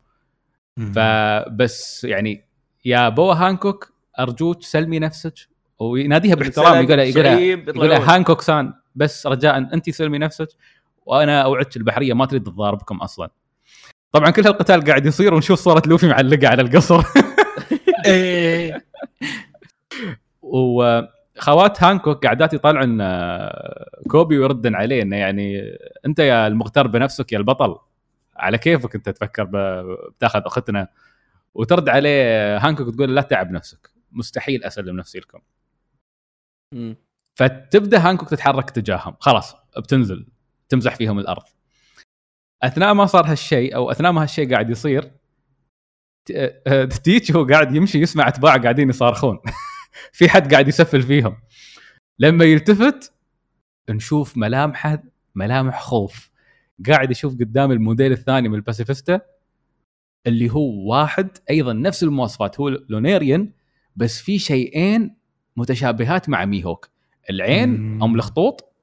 [0.93, 2.47] فبس يعني
[2.85, 5.33] يا بوا هانكوك أرجوك سلمي نفسك.
[5.79, 7.85] ويناديها باحترام يقول يقول شعيب يقول.
[7.91, 8.09] يطلعون.
[8.09, 10.47] هانكوك سان بس رجاء أنت سلمي نفسك
[11.05, 13.29] وأنا أوعدك البحرية ما تريد تضاربكم أصلا.
[14.11, 17.03] طبعا كل هالقتال قاعد يصير ونشوف صورة لوفي معلقة على القصر.
[18.05, 18.85] إيه.
[20.41, 25.61] وخوات هانكوك قاعدات يطالعن آه، كوبي ويردن عليه إنه يعني
[26.05, 27.75] أنت يا المغتر بنفسك يا البطل
[28.35, 29.49] على كيفك أنت تفكر
[30.17, 30.87] بتاخذ أختنا.
[31.53, 35.39] وترد عليه هانكوك تقول لا تعب نفسك مستحيل أسلم نفسي لكم.
[37.35, 39.15] فتبدأ هانكوك تتحرك تجاههم.
[39.19, 40.27] خلاص بتنزل
[40.69, 41.43] تمسح فيهم الأرض.
[42.63, 45.11] أثناء ما صار هالشيء أو أثناء ما هالشيء قاعد يصير
[46.31, 49.39] آه، تيتش هو قاعد يمشي يسمع اتباعه قاعدين يصارخون.
[50.17, 51.37] في حد قاعد يسفل فيهم.
[52.19, 53.13] لما يلتفت
[53.89, 55.03] نشوف ملامحه
[55.35, 56.29] ملامح خوف.
[56.87, 59.21] قاعد يشوف قدام الموديل الثاني من الباسيفيستا
[60.27, 63.51] اللي هو واحد أيضا نفس المواصفات هو لوناريان
[63.95, 65.15] بس في شيئين
[65.55, 66.89] متشابهات مع ميهوك.
[67.29, 68.03] العين مم.
[68.03, 68.73] أم الخطوط.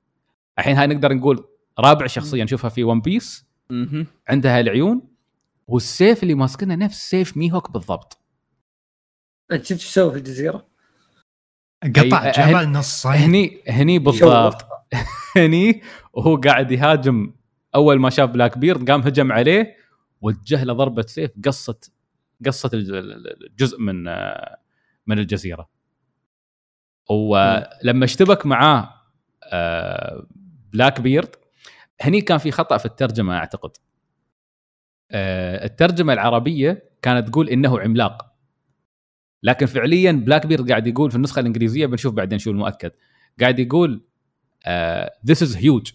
[0.58, 1.44] الحين هاي نقدر نقول
[1.78, 3.46] رابع شخصية نشوفها في ون بيس.
[4.28, 5.02] عندها العيون
[5.66, 8.18] والسيف اللي ماسكنه نفس سيف ميهوك بالضبط.
[9.52, 10.66] أنت شفت إيش سوى في الجزيرة؟
[11.96, 14.66] قطع أي- جبل نصين هني هني بالضبط.
[15.36, 15.82] هني
[16.12, 17.32] وهو قاعد يهاجم
[17.74, 19.76] أول ما شاف بلاك بيرد قام هجم عليه
[20.20, 21.92] وجه له ضربة سيف قصت
[22.46, 22.90] قصت الج-
[23.50, 24.56] الجزء من آه،
[25.06, 25.68] من الجزيرة.
[27.10, 28.94] ولما اشتبك معاه
[29.44, 30.26] آه،
[30.72, 31.28] بلاك بيرد
[32.00, 33.70] هني كان في خطأ في الترجمة أعتقد.
[35.10, 38.32] آه، الترجمة العربية كانت تقول إنه عملاق.
[39.42, 42.90] لكن فعليا بلاك بيرد قاعد يقول في النسخة الإنجليزية بنشوف بعدين شو المؤكد.
[43.40, 44.02] قاعد يقول
[45.26, 45.92] this is huge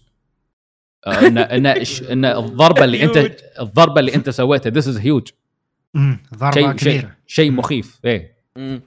[1.07, 1.65] ان ان
[2.11, 3.59] إن الضربة اللي انت Huge.
[3.61, 5.27] الضربة اللي أنت سويتها this is huge
[6.35, 7.17] ضربة كبيرة.
[7.27, 8.37] شيء مخيف إيه.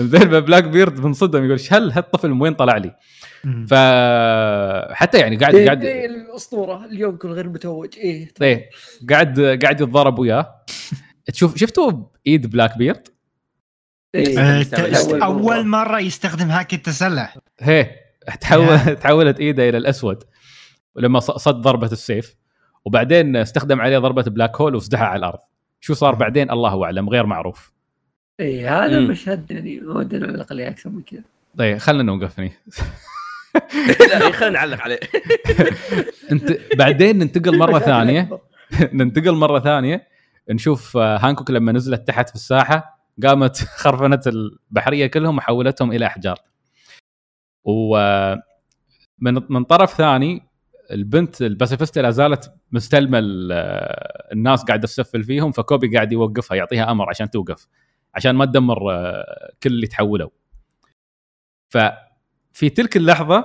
[0.00, 2.96] زين بلاك بيرد منصدم يقول "إيش هل هالطفل من وين طلع لي؟
[3.68, 7.88] فحتى يعني قاعد إيه، قاعد إيه، الأسطورة اليونكو غير متوج.
[7.98, 8.70] إيه إيه
[9.10, 10.54] قاعد قاعد يتضارب وياه.
[11.24, 11.92] تشوف شفتوا
[12.24, 13.08] بايد بلاك بيرد؟
[14.14, 14.38] إيه.
[14.40, 17.38] آه، ت- أول أول مرة يستخدم هاكي التسلح.
[17.60, 17.90] هي
[18.40, 20.24] تحول تحولت إيده إلى الأسود
[20.96, 22.34] ولما ص- صد ضربة السيف
[22.84, 25.38] وبعدين استخدم عليه ضربة black hole وسدحها على الأرض.
[25.80, 27.72] شو صار بعدين؟ الله أعلم غير معروف.
[28.40, 28.98] إيه هذا.
[28.98, 31.22] المشهد يعني ما ودنا نعلق عليه أكثر من كذا.
[31.58, 32.52] طيب خلينا نوقف هني
[34.00, 35.00] لا خلينا نعلق عليه.
[36.32, 38.38] انت بعدين ننتقل مرة ثانية.
[38.92, 40.06] ننتقل مرة ثانية.
[40.50, 46.38] نشوف آه، هانكوك لما نزلت تحت في الساحة قامت خرفنت البحرية كلهم وحولتهم إلى أحجار.
[47.64, 48.40] ومن
[49.48, 50.42] من طرف ثاني
[50.90, 53.18] البنت الباسيفيستا لا زالت مستلمة
[53.52, 57.66] آه، الناس قاعدة تسفل فيهم فكوبي قاعد يوقفها يعطيها أمر عشان توقف.
[58.14, 60.30] عشان ما تدمر آه، كل اللي تحولوا
[61.72, 63.44] ففي تلك اللحظة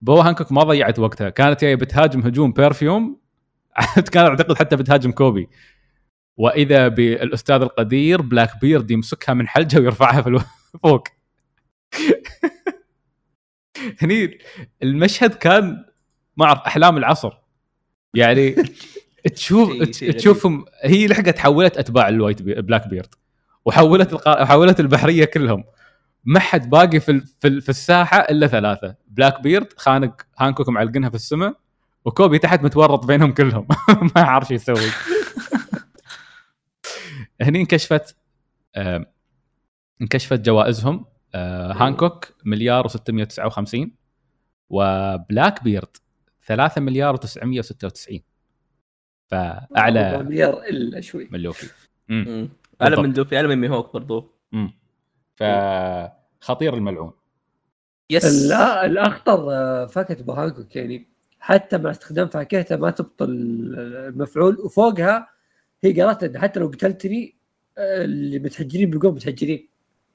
[0.00, 1.30] بو هانكوك ما ضيعت وقتها.
[1.30, 3.20] كانت هي بتهاجم هجوم perfume
[3.94, 5.48] كانت اعتقد حتى بتهاجم كوبي
[6.38, 10.44] وإذا بالأستاذ القدير بلاك بيرد يمسكها من حلجها ويرفعها في
[10.82, 11.08] فوق.
[14.02, 14.38] هني
[14.82, 15.84] المشهد كان
[16.36, 17.32] ما اعرف أحلام العصر.
[18.14, 18.56] يعني
[19.34, 19.82] تشوف.
[19.88, 22.54] تشوفهم هي لحقت حولت أتباع الوايت بي...
[22.54, 23.14] بلاك بيرد
[23.68, 24.42] وحولت الق...
[24.44, 25.64] حولت البحرية كلهم.
[26.24, 27.26] ما حد باقي في ال...
[27.26, 27.62] في, ال...
[27.62, 28.94] في الساحة إلا ثلاثة.
[29.06, 31.56] بلاك بيرد خانق هانكوك معلقينها في السماء
[32.04, 33.68] وكوبي تحت متورط بينهم كلهم.
[34.16, 34.76] ما عارف شو يسوي.
[37.40, 38.16] هني انكشفت
[38.74, 39.06] آه
[40.02, 41.04] انكشفت جوائزهم.
[41.34, 43.88] آه هانكوك مليار و659
[44.70, 45.96] وبلاك بيرد
[46.46, 48.18] 3 مليار و996
[49.30, 51.28] فأعلى مليار إلا شوي.
[52.08, 52.48] مم.
[52.82, 53.12] اعلى من.
[53.12, 54.32] دوفي اعلى من ميهوك برضو.
[54.54, 54.72] امم
[55.36, 57.12] فخطير الملعون.
[58.10, 58.46] yes.
[58.50, 61.08] لا الأخطر آه، فاكهة بوهانكوك يعني
[61.40, 65.28] حتى مع استخدام فاكهته ما تبطل المفعول وفوقها
[65.84, 67.36] هي قالت إن حتى لو قتلتني
[67.78, 69.68] آه، اللي متحجرين بيقوم متحجرين.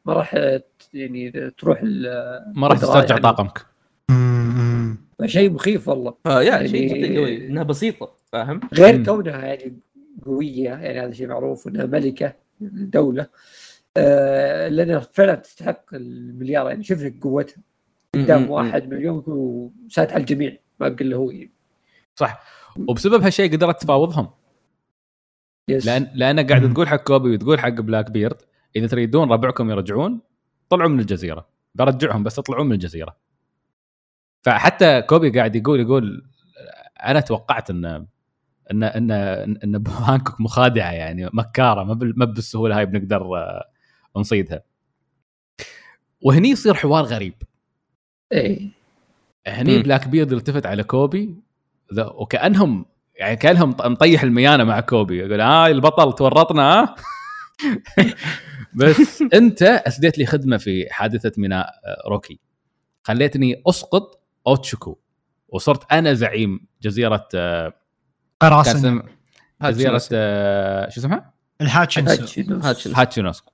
[0.05, 3.21] ما راح آه، يعني تروح ال- ما راح تسترجع يعني.
[3.21, 3.65] طاقمك.
[4.09, 5.27] مم، مم.
[5.27, 6.13] شيء مخيف والله.
[6.25, 7.47] آه يا يعني- شيء جدا قوي.
[7.47, 9.03] إنها بسيطة فاهم؟ غير.
[9.05, 9.79] كونها يعني
[10.25, 12.33] قوية يعني هذا شيء معروف إنها ملكة.
[12.71, 13.27] دولة
[13.97, 17.63] آه لانها فعلا تستحق المليار يعني شوف لك قوتها
[18.15, 18.49] قدام.
[18.49, 21.33] واحد مليون وساتح الجميع ما بقول له هو.
[22.15, 22.43] صح
[22.89, 24.29] وبسبب هالشيء قدرت تفاوضهم
[25.69, 26.73] yes لأن لأن قاعد مم.
[26.73, 28.41] تقول حق كوبي وتقول حق بلاك بيرد
[28.75, 30.21] إذا تريدون ربعكم يرجعون
[30.69, 33.17] طلعوا من الجزيرة برجعهم بس اطلعوا من الجزيرة
[34.41, 36.29] فحتى كوبي قاعد يقول يقول
[37.03, 38.07] أنا توقعت إن
[38.71, 39.11] ان ان
[39.63, 43.69] إن هانكوك مخادعة يعني مكارة ما بال- ما بالسهولة هاي بنقدر آه،
[44.17, 44.63] نصيدها.
[46.21, 47.33] وهني يصير حوار غريب.
[48.31, 48.69] إيه.
[49.47, 49.79] هني.
[49.83, 51.35] بلاك بيرد التفت على كوبي
[51.93, 55.17] ذا- وكأنهم يعني كأنهم مطيح الميانة مع كوبي.
[55.17, 56.95] يقول ها البطل تورطنا ها
[58.75, 62.39] بس أنت أسديت لي خدمة في حادثة ميناء آه، روكي.
[63.03, 64.97] خليتني أسقط أوتشوكو
[65.49, 67.27] وصرت أنا زعيم جزيرة
[68.39, 68.73] قراصنة.
[68.73, 69.01] كاسم
[69.61, 70.01] جزيره.
[70.13, 73.45] آه، شو اسمها؟ الهاتشنسو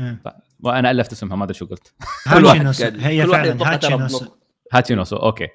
[0.00, 0.20] مم.
[0.24, 1.94] طيب، وأنا ألفت اسمها ما أدري شو قلت.
[2.26, 4.38] هاتشنسو هي فعلا هاتشنسو بنطق.
[4.72, 5.48] هاتشينوسو okay.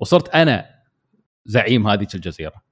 [0.00, 0.66] وصرت أنا
[1.46, 2.62] زعيم هذيك الجزيرة.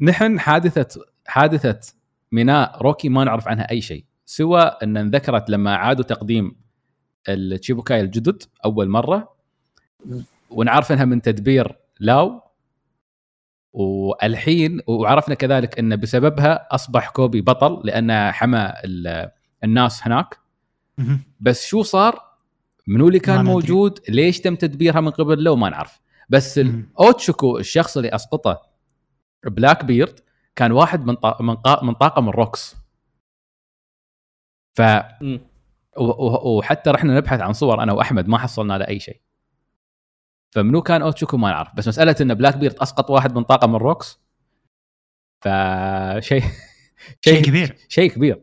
[0.00, 1.80] نحن حادثه حادثة
[2.32, 6.56] ميناء روكي ما نعرف عنها أي شيء سوى أن انذكرت لما عادوا تقديم
[7.28, 9.36] التشيبوكاي الجدد أول مرة
[10.50, 12.42] ونعرف إنها من تدبير لاو
[13.72, 19.30] والحين وعرفنا كذلك إن بسببها أصبح كوبي بطل لأنه حمى ال-
[19.64, 20.38] الناس هناك.
[21.40, 22.28] بس شو صار؟
[22.86, 23.44] منو اللي كان.
[23.44, 26.60] موجود؟ ليش تم تدبيرها من قبل لو ما نعرف بس.
[27.00, 28.62] أوتشوكو الشخص اللي أسقطه
[29.46, 30.20] بلاك بيرد
[30.56, 31.42] كان واحد من طا...
[31.42, 31.84] من, قا...
[31.84, 32.76] من طاقم الروكس
[34.76, 34.82] ف.
[36.46, 39.20] وحتى رحنا نبحث عن صور أنا وأحمد ما حصلنا له أي شيء
[40.54, 44.20] فمنو كان اوتشوكو ما نعرف بس مسألة إن بلاك بيرد أسقط واحد من طاقم الروكس
[45.44, 46.42] فشيء
[47.24, 48.42] شيء كبير شيء كبير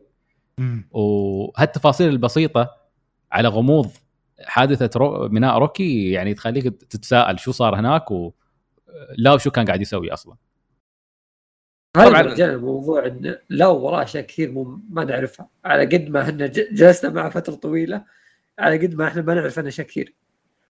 [0.58, 0.88] مم.
[0.90, 2.76] وهالتفاصيل البسيطة
[3.32, 3.90] على غموض
[4.44, 5.28] حادثة رو...
[5.28, 8.32] ميناء روكي يعني تخليك تتساءل شو صار هناك و
[9.18, 10.36] لا وشو كان قاعد يسوي أصلا
[11.96, 12.22] هذا طبعاً.
[12.22, 16.74] رجعنا الموضوع إن لا وراه أشياء كثير مو ما نعرفها على قد ما إحنا ج-
[16.74, 18.04] جلسنا معه فترة طويلة
[18.58, 20.14] على قد ما إحنا ما نعرف عنه أشياء كثير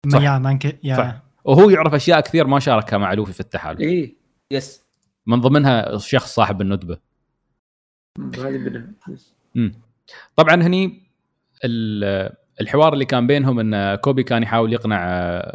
[0.09, 0.21] صح.
[0.23, 1.23] يا مانك يا صح.
[1.45, 4.15] وهو يعرف أشياء كثير ما شاركها مع لوفي في التحالف إيه
[4.51, 4.83] yes
[5.27, 6.99] من ضمنها شخص صاحب الندبة.
[10.37, 11.03] طبعا هني
[11.65, 15.07] ال- الحوار اللي كان بينهم إن كوبي كان يحاول يقنع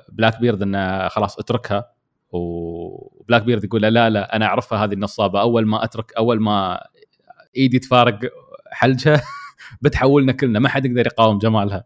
[0.09, 1.91] بلاك بيرد إنه خلاص اتركها
[2.31, 6.79] وبلاك بيرد يقول له لا لا أنا أعرفها هذه النصابة أول ما أترك أول ما
[7.57, 8.19] إيدي تفارق
[8.71, 9.21] حلجها
[9.81, 11.83] بتحولنا كلنا ما حد يقدر يقاوم جمالها.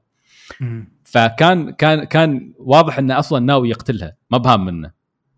[1.12, 4.92] فكان كان كان واضح انه أصلا ناوي يقتلها ما بهام منه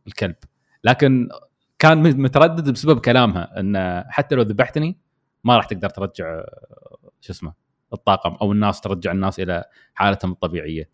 [0.07, 0.35] الكلب
[0.83, 1.29] لكن
[1.79, 4.97] كان متردد بسبب كلامها انه حتى لو ذبحتني
[5.43, 6.43] ما راح تقدر ترجع
[7.21, 7.53] شو اسمه
[7.93, 10.89] الطاقم أو الناس ترجع الناس إلى حالتهم الطبيعية.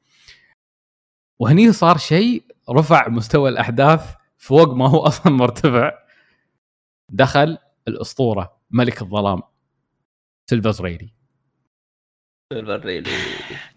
[1.40, 5.92] وهني صار شيء رفع مستوى الأحداث فوق ما هو أصلا مرتفع.
[7.10, 9.42] دخل الأسطورة ملك الظلام
[10.50, 11.14] سيلفرز ريلي.
[12.52, 13.10] الريلي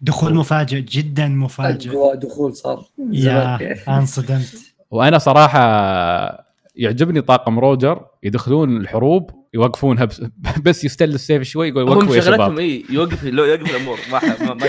[0.01, 1.91] دخول مفاجئ جدا مفاجئ.
[1.91, 2.85] أقوى دخول صار.
[3.11, 3.59] yeah.
[3.89, 4.75] انصدمت.
[4.91, 5.59] وأنا صراحة
[6.77, 10.23] يعجبني طاقم روجر يدخلون الحروب يوقفونها بس,
[10.65, 13.99] بس يستل السيف شوي يقول وقفوا يا شغلتهم شباب اي يوقف لو يوقف الأمور.
[14.13, 14.21] ما
[14.55, 14.69] ما,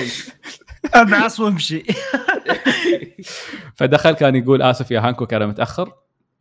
[1.01, 1.83] ابعص وامشي.
[3.77, 5.91] فدخل كان يقول آسف يا هانكوك أنا متأخر.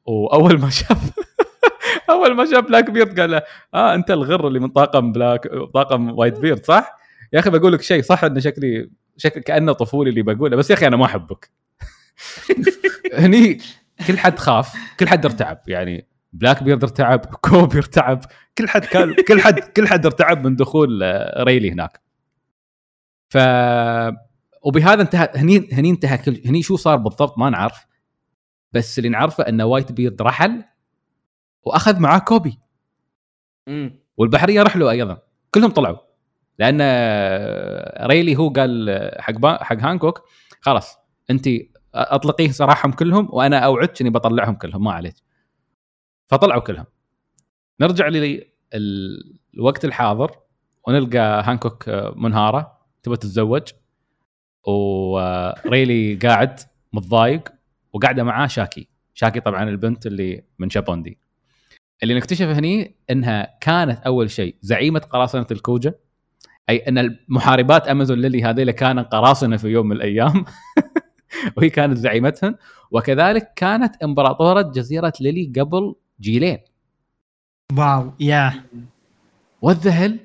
[0.06, 1.10] وأول ما شاف
[2.10, 3.42] أول ما شاف بلاك بيرد قال له
[3.74, 7.01] آه أنت الغر اللي من طاقم بلاك طاقم وايت بيرد صح؟
[7.32, 10.74] يا أخي بقول لك شيء صح انه شكلي شكل كأنه طفولي اللي بقوله بس يا
[10.74, 11.50] أخي أنا ما أحبك.
[13.14, 13.58] هني
[14.06, 18.24] كل حد خاف كل حد ارتعب يعني بلاك بيرد ارتعب كوبي ارتعب
[18.58, 22.00] كل حد كان كل حد كل حد ارتعب من دخول آه، ريلي هناك.
[23.28, 23.38] ف
[24.62, 27.86] وبهذا انتهى هني هني انتهى كل هني شو صار بالضبط ما نعرف.
[28.72, 30.64] بس اللي نعرفه إن وايت بيرد رحل
[31.62, 32.58] وأخذ معاه كوبي
[33.66, 34.00] مم.
[34.16, 35.18] والبحرية رحلوا أيضا
[35.50, 35.98] كلهم طلعوا.
[36.58, 36.80] لأن
[38.06, 40.22] ريلي هو قال حق با- حق هانكوك
[40.60, 40.98] خلاص
[41.30, 41.48] انت
[41.94, 45.14] أطلقيه سراحهم كلهم وأنا أوعدك إني بطلعهم كلهم ما عليك.
[46.26, 46.86] فطلعوا كلهم.
[47.80, 50.30] نرجع للوقت الحاضر
[50.88, 51.84] ونلقى هانكوك
[52.16, 53.62] منهارة تبغى تتزوج
[54.66, 56.60] وريلي قاعد
[56.92, 57.48] متضايق
[57.92, 58.88] وقاعدة معاه شاكي.
[59.14, 61.18] شاكي طبعا البنت اللي من شابوندي
[62.02, 65.94] اللي نكتشف هني إنها كانت أول شيء زعيمة قراصنة الكوجا
[66.68, 70.44] أي أن المحاربات أمازون ليلي هذيل كانوا قراصنة في يوم من الأيام.
[71.56, 72.54] وهي كانت زعيمتهن.
[72.90, 76.58] وكذلك كانت إمبراطورة جزيرة ليلي قبل جيلين.
[77.78, 78.64] wow yeah.
[79.62, 80.18] what the hell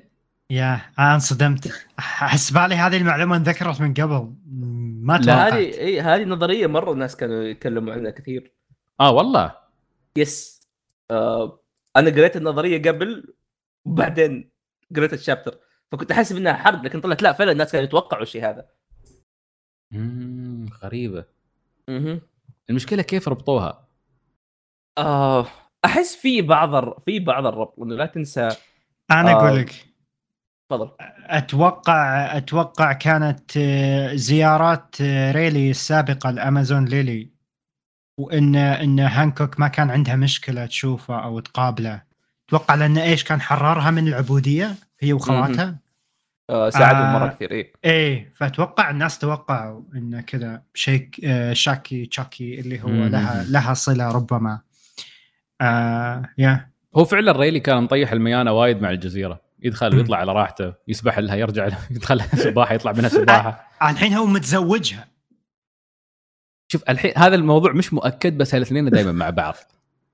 [0.50, 1.86] يا أنا انصدمت.
[1.98, 4.32] أحس بالي هذه المعلومة انذكرت من قبل.
[5.02, 5.52] ما لا، توقعت.
[5.52, 8.52] هذه إي هذه نظرية مرة الناس كانوا يتكلموا عنها كثير.
[9.00, 9.54] آه والله.
[10.16, 10.60] يس
[11.10, 11.60] آه
[11.96, 13.34] أنا قريت النظرية قبل
[13.84, 14.50] وبعدين
[14.96, 15.58] قريت الشابتر.
[15.92, 18.66] فكنت احسب إنها حرب لكن طلعت لا فعلا الناس كانوا يتوقعوا الشيء هذا.
[20.82, 21.24] غريبة.
[21.88, 22.20] أها.
[22.70, 23.88] المشكلة كيف ربطوها؟
[24.98, 25.46] آه
[25.84, 26.98] أحس في بعض الر...
[27.00, 28.48] في بعض الربط انه لا تنسى.
[29.10, 29.32] أنا آه.
[29.32, 29.88] أقول لك.
[30.68, 30.90] تفضل.
[31.26, 37.30] أتوقع أتوقع كانت آه، زيارات آه، ريلي السابقة الامازون ليلي
[38.18, 42.02] وإن إن هانكوك ما كان عندها مشكلة تشوفه أو تقابله.
[42.48, 45.78] أتوقع لأن إيش كان حررها من العبودية؟ هي وخواتها؟
[46.50, 47.18] آه ساعدهم آه.
[47.18, 47.72] مره كثير إيه.
[47.84, 53.08] إيه فأتوقع الناس توقعوا انه كذا شيء آه، شاكي تشاكي اللي هو مم.
[53.08, 54.60] لها لها صلة ربما.
[55.60, 56.68] آه يا.
[56.96, 59.40] هو فعلا ريلي كان مطيح الميانة وايد مع الجزيرة.
[59.62, 63.68] يدخل ويطلع على راحته يسبح لها يرجع لها يدخل سباحه يطلع منها سباحة.
[63.90, 65.08] الحين هو متزوجها.
[66.68, 69.54] شوف الحين هذا الموضوع مش مؤكد بس هالاثنين دائما مع بعض.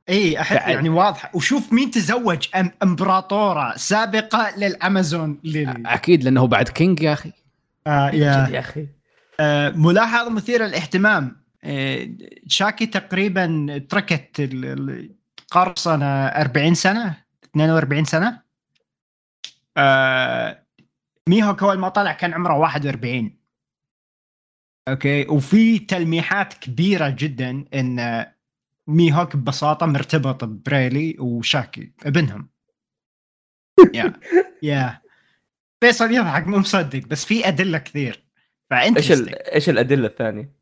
[0.09, 0.73] إي احد فعلا.
[0.73, 5.83] يعني واضحه وشوف مين تزوج أم إمبراطورة سابقة للأمازون ليلي.
[5.87, 7.33] أكيد لأنه بعد king يا أخي.
[7.87, 8.49] آه يا.
[8.49, 8.87] يا أخي.
[9.41, 11.37] آه ملاحظه مثيره للاهتمام.
[11.65, 12.09] آه
[12.47, 15.15] شاكي تقريبا تركت ال- ال-
[15.51, 17.17] قرصنه 40 سنة
[17.51, 18.41] 42 سنة.
[19.77, 20.63] آه
[21.29, 23.37] ميهوك اول ما طلع كان عمره 41
[24.89, 28.27] أوكي؟ وفي تلميحات كبيرة جدا إن
[28.87, 32.49] ميهوك ببساطة مرتبط بريلي وشاكي ابنهم
[33.95, 34.13] يا
[34.63, 35.01] يا
[35.81, 38.25] فيصل يضحك مو مصدق بس في أدلة كثير
[38.71, 39.11] فأنت إيش.
[39.55, 40.53] إيش الأدلة الثانية؟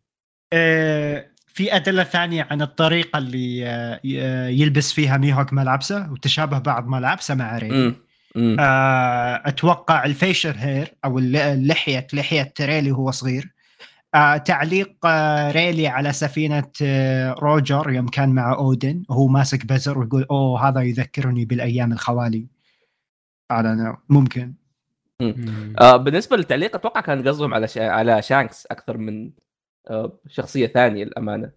[0.53, 7.35] آه، في أدلة ثانية عن الطريقة اللي آه، يلبس فيها ميهوك ملابسه وتشابه بعض ملابسه
[7.35, 7.95] مع ريلي
[8.61, 13.53] آه، أتوقع ال facial hair أو الل- اللحية لحية ريلي وهو صغير
[14.15, 19.99] آه، تعليق آه، ريلي على سفينة آه، روجر يوم كان مع أودن وهو ماسك بزر
[19.99, 22.47] ويقول أوه هذا يذكرني بالأيام الخوالي
[23.53, 24.55] هذا ممكن.
[25.81, 27.91] آه بالنسبة للتعليق أتوقع كان قصدهم على شا...
[27.91, 29.31] على شانكس أكثر من
[29.91, 31.51] آه شخصية ثانية للأمانة.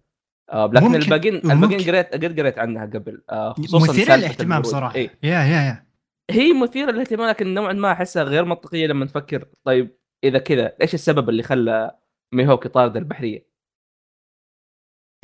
[0.52, 1.02] آه لكن ممكن.
[1.02, 1.50] الباقيين ممكن.
[1.50, 3.22] الباقيين قريت قد قريت عنها قبل.
[3.30, 4.62] آه خصوصا مثيرة للاهتمام.
[4.62, 4.94] صراحة.
[4.94, 5.10] إيه.
[5.22, 5.86] يا يا يا
[6.30, 10.94] هي مثيرة للاهتمام لكن نوعا ما أحسها غير منطقية لما نفكر طيب إذا كذا إيش
[10.94, 11.96] السبب اللي خلى
[12.34, 13.46] ميهوك يطارد البحرية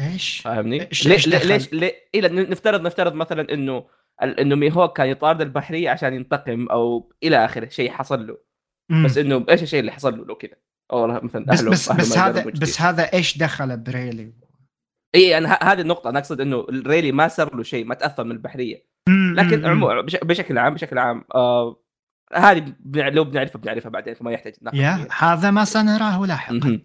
[0.00, 3.86] إيش؟ فاهمني؟ إيش- ليه دخل؟ ليش ليه إيه نفترض نفترض مثلا إنه
[4.22, 8.38] إنه ميهوك كان يطارد البحرية عشان ينتقم أو إلى آخره شيء حصل له
[8.90, 9.04] مم.
[9.04, 10.54] بس إنه إيش الشيء اللي حصل له لو كذا
[10.92, 14.32] أو مثلا بس اهله بس أهله بس هذا بس هذا إيش دخل بريلي؟
[15.14, 18.24] اي أنا ه- هذه النقطة أنا أقصد إنه ريلي ما صار له شيء ما تأثر
[18.24, 18.86] من البحرية
[19.36, 21.82] لكن عمو بش- بشكل عام بشكل عام آه
[22.34, 25.08] هذه لو بنعرفها بنعرفها بعدين فما يحتاج يا.
[25.18, 26.80] هذا ما سنراه لاحقا.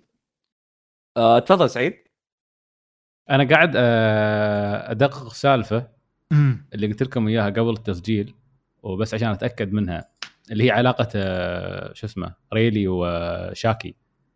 [1.17, 1.93] آه تفضل سعيد.
[3.29, 5.87] أنا قاعد آه، أدقق سالفة.
[6.73, 8.33] اللي قلت لكم إياها قبل التسجيل
[8.83, 10.09] وبس عشان أتأكد منها
[10.51, 13.95] اللي هي علاقة آه، شو اسمه ريلي وشاكي.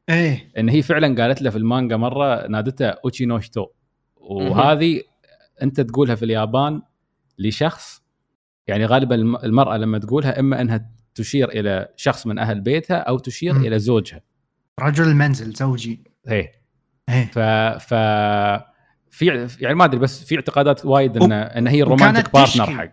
[0.10, 0.52] إيه.
[0.58, 3.68] إن هي فعلا قالت له في المانجا مرة نادته うちの人
[4.16, 5.02] وهذه
[5.62, 6.82] أنت تقولها في اليابان
[7.40, 8.04] لشخص
[8.68, 13.18] يعني غالبا الم- المرأة لما تقولها إما إنها تشير إلى شخص من أهل بيتها أو
[13.18, 13.66] تشير مم.
[13.66, 14.22] إلى زوجها.
[14.80, 16.04] رجل المنزل زوجي.
[16.28, 16.61] إيه.
[17.12, 17.40] ف
[17.84, 17.94] ف
[19.12, 22.66] في يعني ما أدري بس في اعتقادات وايد ان إن هي ال romantic partner.
[22.78, 22.90] حق.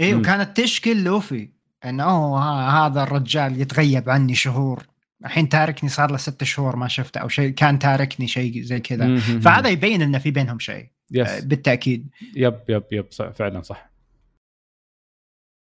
[0.00, 0.18] مم.
[0.20, 1.48] وكانت تشكي لوفي
[1.84, 4.82] انه ها- هذا الرجال يتغيب عني شهور.
[5.24, 9.16] الحين تاركني صار له ست شهور ما شفته أو شيء كان تاركني شيء زي كذا.
[9.16, 12.08] فهذا يبين إنه في بينهم شيء آه، yes بالتأكيد.
[12.36, 13.90] yep yep yep صح فعلا صح.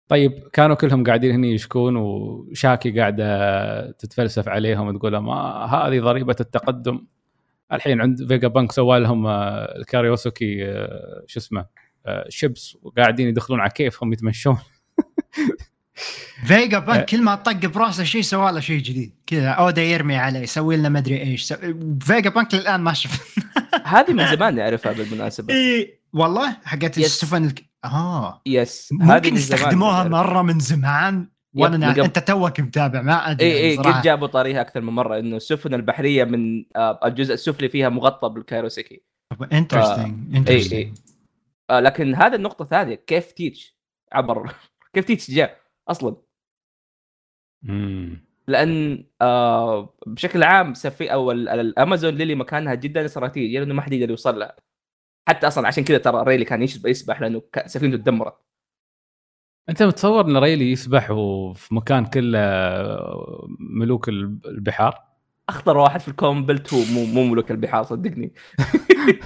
[0.08, 6.36] طيب كانوا كلهم قاعدين هنا يشكون وشاكي قاعدة تتفلسف عليهم وتقول لهم آه هذه ضريبة
[6.40, 7.06] التقدم.
[7.72, 11.66] الحين عند فيجا بانك سوى لهم آه، الكايروسيكي آه، شو اسمه
[12.06, 14.58] آه، ships وقاعدين يدخلون على كيفهم يتمشون.
[16.46, 16.78] فيجا.
[16.78, 19.14] بانك كل ما طق براسه شيء سوى له شيء جديد.
[19.26, 21.42] كذا أودا يرمي عليه يسوي لنا مدري إيش.
[21.42, 21.54] سو...
[22.00, 23.38] فيجا بانك للآن ما شفت
[23.84, 25.54] هذه من زمان نعرفها بالمناسبة.
[25.54, 26.98] إيه والله؟ حقت.
[26.98, 27.64] السفن الك...
[27.84, 28.42] آه.
[28.46, 30.22] yes هذه ممكن من زمان استخدموها نعرفها.
[30.22, 31.28] مرة من زمان.
[31.62, 33.98] وأنا لقب- أنت توك متابع ما أدري اي اي يعني صراحة.
[33.98, 38.28] قد جابوا طاريها أكثر من مرة إنه السفن البحرية من آه الجزء السفلي فيها مغطى
[38.28, 39.02] بالكايروسيكي
[39.52, 40.92] interesting اي اي
[41.70, 43.76] آه لكن هذه النقطة ثانية كيف تيتش
[44.12, 44.52] عبر؟
[44.94, 46.16] كيف تيتش جاء أصلا؟
[47.62, 48.28] مم.
[48.48, 53.92] لأن آه بشكل عام سفي أو ال- الأمازون ليلي مكانها جدا استراتيجي لأنه ما حد
[53.92, 54.56] يقدر يوصل لها.
[55.28, 58.34] حتى أصلا عشان كذا ترى ريلي كان يسبح, لأنه سفينته تدمرت
[59.68, 62.38] أنت متصور إن ريلي يسبح وفي مكان كله
[63.58, 64.98] ملوك البحار؟
[65.48, 68.32] اخطر واحد في ال Calm Belt هو مو مو ملوك البحار صدقني.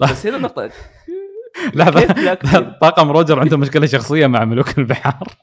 [0.00, 0.70] بس هنا
[1.74, 5.28] لا كثير؟ طاقم روجر عنده مشكلة شخصية مع ملوك البحار.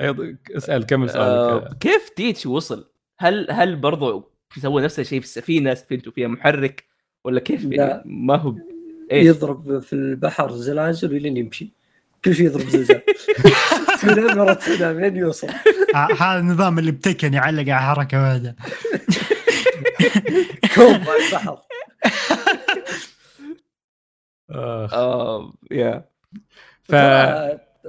[0.00, 5.26] أيضا اسأل كمل آه سؤالك كيف تيتش وصل؟ هل هل برضو سوى نفس الشيء في
[5.26, 6.84] السفينة سفينته فيها محرك
[7.24, 8.02] ولا كيف؟ لا.
[8.06, 8.54] ما هو
[9.12, 11.72] إيش؟ يضرب في البحر زلازل ولين يمشي.
[12.24, 13.02] كل شيء يضرب زلزال
[13.98, 15.48] تسونامي ورا تسونامي لين يوصل.
[15.94, 18.56] هذا النظام اللي بتكن يعلق على حركة واحدة.
[20.74, 21.58] كوب مع البحر.
[24.50, 24.88] آه.
[24.92, 26.04] آه يا
[26.84, 26.94] ف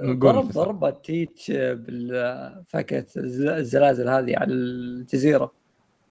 [0.00, 0.48] ضرب.
[0.52, 5.52] ضربة تيتش بالفاكهة الز- الزلازل هذه على الجزيرة.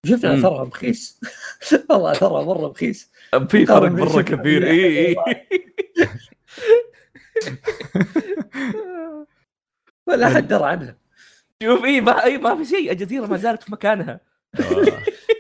[0.06, 0.34] شفنا.
[0.40, 1.20] أثرها مخيس
[1.90, 3.11] والله أثرها مرة مخيس
[3.50, 4.68] في فرق مرة كبير.
[4.68, 5.16] اي اي
[10.08, 10.96] ولا احد درى عنها.
[11.64, 12.92] شوف اي ما اي ما في شيء.
[12.92, 14.20] الجزيرة ما زالت في مكانها.
[14.60, 14.86] آه.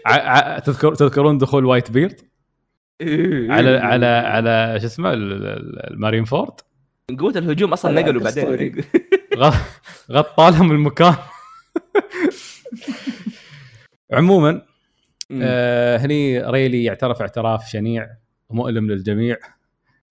[0.05, 2.21] ع- ع- تذكر تذكرون دخول وايت بيرد؟
[3.01, 3.51] إيه.
[3.51, 6.53] على على على شو اسمه ال- ال- المارين فورد؟
[7.11, 8.69] من قوة الهجوم أصلا لا، نقلوا أسطوري.
[9.37, 9.59] بعدين
[10.11, 11.15] غطى لهم المكان.
[14.13, 14.61] عموما
[15.41, 18.09] آه هني ريلي يعترف اعتراف شنيع
[18.49, 19.37] ومؤلم للجميع.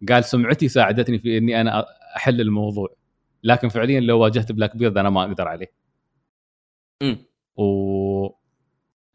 [0.08, 2.88] قال سمعتي ساعدتني في إني أنا أحل الموضوع.
[3.44, 5.72] لكن فعليا لو واجهت بلاك بيرد أنا ما أقدر عليه.
[7.02, 7.18] مم.
[7.56, 8.28] و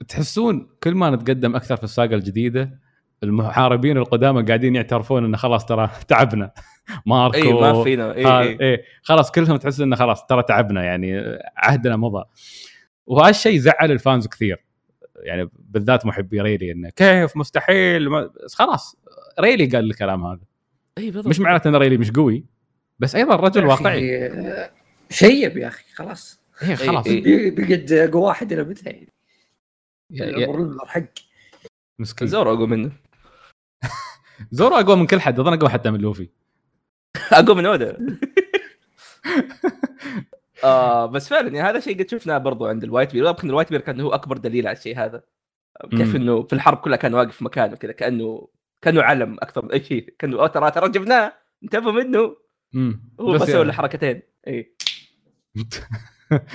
[0.08, 2.80] تحسون كل ما نتقدم أكثر في الساقة الجديدة
[3.24, 6.51] المحاربين القدامى قاعدين يعترفون انه خلاص ترى تعبنا.
[7.06, 8.14] ماركو اي ما فينا.
[8.14, 8.84] اي اي إيه.
[9.01, 12.24] خلاص كلهم تحس انه خلاص ترى تعبنا يعني عهدنا مضى.
[13.06, 14.64] وهالشيء زعل ال fans كثير.
[15.26, 18.95] يعني بالذات محبي ريلي إنه كيف مستحيل ما- خلاص
[19.39, 20.39] ريلي قال الكلام هذا.
[20.97, 21.28] اي بالضبط.
[21.28, 22.45] مش معناته إن ريلي مش قوي
[22.99, 24.26] بس أيضا رجل واقعي.
[24.28, 24.71] آه،
[25.09, 26.39] شيب يا أخي خلاص.
[26.76, 27.23] خلاص إيه.
[27.23, 29.09] بي- بيقعد أقوى واحد إلى متى يعني؟
[30.11, 31.03] الامر حق
[31.99, 32.28] مسكين.
[32.28, 32.91] زورو أقوى منه.
[34.51, 36.30] زورو أقوى من كل حد أظن أقوى حتى من لوفي.
[37.32, 37.97] أقوى من اودا
[40.64, 43.26] آه بس فعلا يعني هذا شيء قد شفناه برضو عند الوايت بيرد.
[43.26, 45.24] يمكن الوايت بيرد كان هو أكبر دليل على الشيء هذا.
[45.91, 46.16] كيف.
[46.16, 48.47] إنه في الحرب كلها كان واقف مكانه كذا كأنه
[48.82, 50.16] كأنه علم أكثر من أي شيء.
[50.20, 51.34] كأنه ترى ترى جبناه.
[51.64, 52.36] انتبهوا منه.
[52.74, 53.10] مم.
[53.20, 54.22] هو بس يعني- سوى له حركتين.
[54.47, 54.76] اي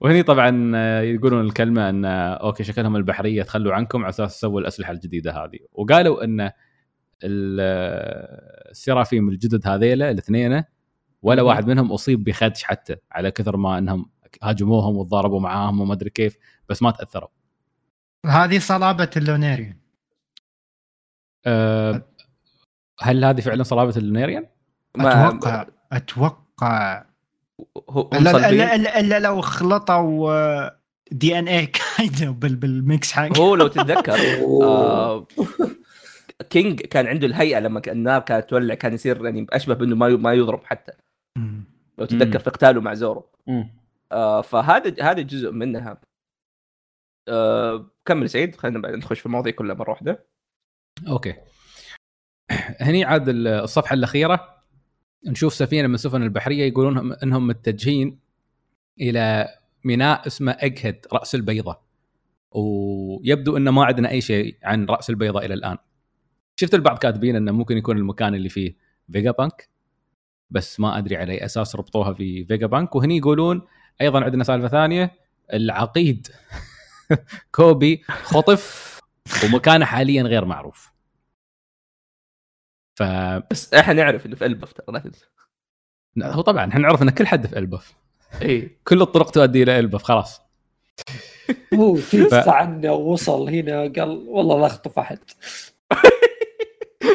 [0.00, 5.32] وهني طبعا يقولون الكلمة إن أوكي شكلهم البحرية تخلوا عنكم على أساس تسووا الأسلحة الجديدة
[5.32, 5.58] هذه.
[5.72, 6.50] وقالوا إن ال-
[8.70, 10.64] السرافيم الجدد هذيلا الاثنين
[11.22, 11.48] ولا مم.
[11.48, 14.10] واحد منهم أصيب بخدش حتى على كثر ما إنهم
[14.42, 16.36] هاجموهم وتضاربوا معاهم وما أدري كيف
[16.68, 17.28] بس ما تأثروا
[18.26, 19.76] هذه صلابة اللوناريان
[21.46, 22.02] أه
[23.00, 24.46] هل هذه فعلا صلابة اللوناريان؟
[24.96, 27.04] أتوقع أتوقع
[28.12, 30.68] صلبين الا الا, إلا لو خلطوا
[31.12, 34.14] DNA كاينة بال- بال mix حق هو لو تتذكر.
[34.62, 35.26] آه
[36.50, 40.32] King كان عنده الهيئة لما النار كانت تولع كان يصير يعني أشبه بأنه ما ما
[40.32, 40.92] يضرب حتى.
[41.98, 42.38] لو تتذكر.
[42.38, 43.30] في قتاله مع زورو.
[44.12, 46.00] آه فهذا هذا جزء منها.
[47.28, 50.26] آه كمل سعيد خلينا بعد نخش في المواضيع كلها مرة واحدة.
[51.08, 51.34] أوكي.
[52.80, 54.60] هني عاد ال- الصفحة الأخيرة.
[55.26, 58.20] نشوف سفينة من السفن البحرية يقولون هم- إنهم متجهين
[59.00, 59.48] إلى
[59.84, 61.80] ميناء اسمه أجهد رأس البيضة.
[62.52, 65.76] ويبدو ان ما عندنا أي شيء عن رأس البيضة إلى الآن.
[66.56, 68.76] شفت البعض كاتبين إنه ممكن يكون المكان اللي فيه
[69.12, 69.68] فيجا بانك
[70.50, 72.94] بس ما أدري على أي أساس ربطوها في فيجا بانك.
[72.94, 73.62] وهني يقولون
[74.00, 75.12] أيضا عندنا سالفة ثانية
[75.52, 76.28] العقيد
[77.54, 79.00] كوبي خطف
[79.44, 80.92] ومكانه حاليا غير معروف.
[82.94, 83.02] ف
[83.50, 85.26] بس إحنا نعرف إنه في ألبف ترى لا تنسى.
[86.22, 87.94] هو طبعا إحنا نعرف إن كل حد في ألبف.
[88.42, 90.40] اي كل الطرق تؤدي إلى ألبف خلاص.
[91.74, 95.18] هو تلفى عنه ووصل هنا قال والله لا أخطف أحد.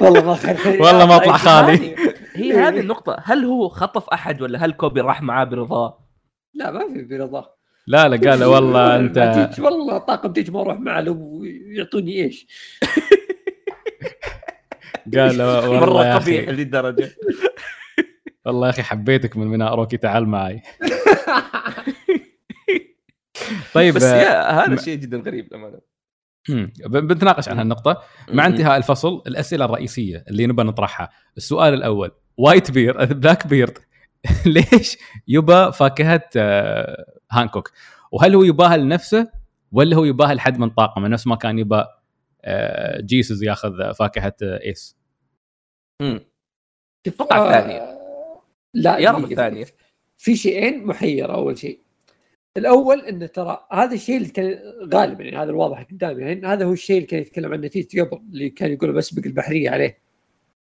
[0.01, 1.95] والله ما خير والله ما أطلع خالي.
[2.33, 2.53] هي.
[2.53, 3.17] هذه النقطة.
[3.23, 6.05] هل هو خطف أحد ولا هل كوبي راح معاه برضاه؟
[6.53, 7.55] لا ما في برضاه
[7.87, 12.47] لا لا قال له والله انت والله طاقم تيجي ما أروح معه لو يعطوني إيش؟
[15.15, 17.11] قال له والله يا قبيح الدرجة.
[18.45, 20.61] والله يا أخي حبيتك من ميناء روكي تعال معي.
[23.73, 25.94] طيب بس آه، يا هذا شيء جدا غريب للأمانة.
[26.49, 26.73] مم.
[26.85, 28.01] ب- بنتناقش عن هالنقطة
[28.33, 33.77] مع انتهاء الفصل الأسئلة الرئيسية اللي نبى نطرحها السؤال الأول وايت بير بلاك بيرد
[34.45, 37.71] ليش يبى فاكهة آه، هانكوك
[38.11, 39.31] وهل هو يباها لنفسه
[39.71, 41.83] ولا هو يباها لحد من طاقمه نفس ما كان يبى
[42.45, 44.97] آه، جيسوس ياخذ فاكهة آه، إيس
[46.01, 46.19] مم.
[47.07, 47.77] أتوقع الثانية.
[47.79, 48.41] آه،
[48.73, 49.31] لا يا رب دقيقة.
[49.47, 49.65] الثانية.
[50.17, 51.81] في شيئين محير أول شيء
[52.57, 54.59] الأول انه ترى هذا الشيء اللي كان
[54.93, 58.17] غالبا يعني هذا الواضح قدامي يعني هذا هو الشيء اللي كان يتكلم عنه تيت قبل
[58.17, 59.99] اللي كان يقول بسبق البحرية عليه.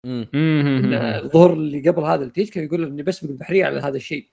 [0.06, 4.28] الظهور اللي قبل هذا التيت كان يقول إني بسبق البحرية على هذا الشيء.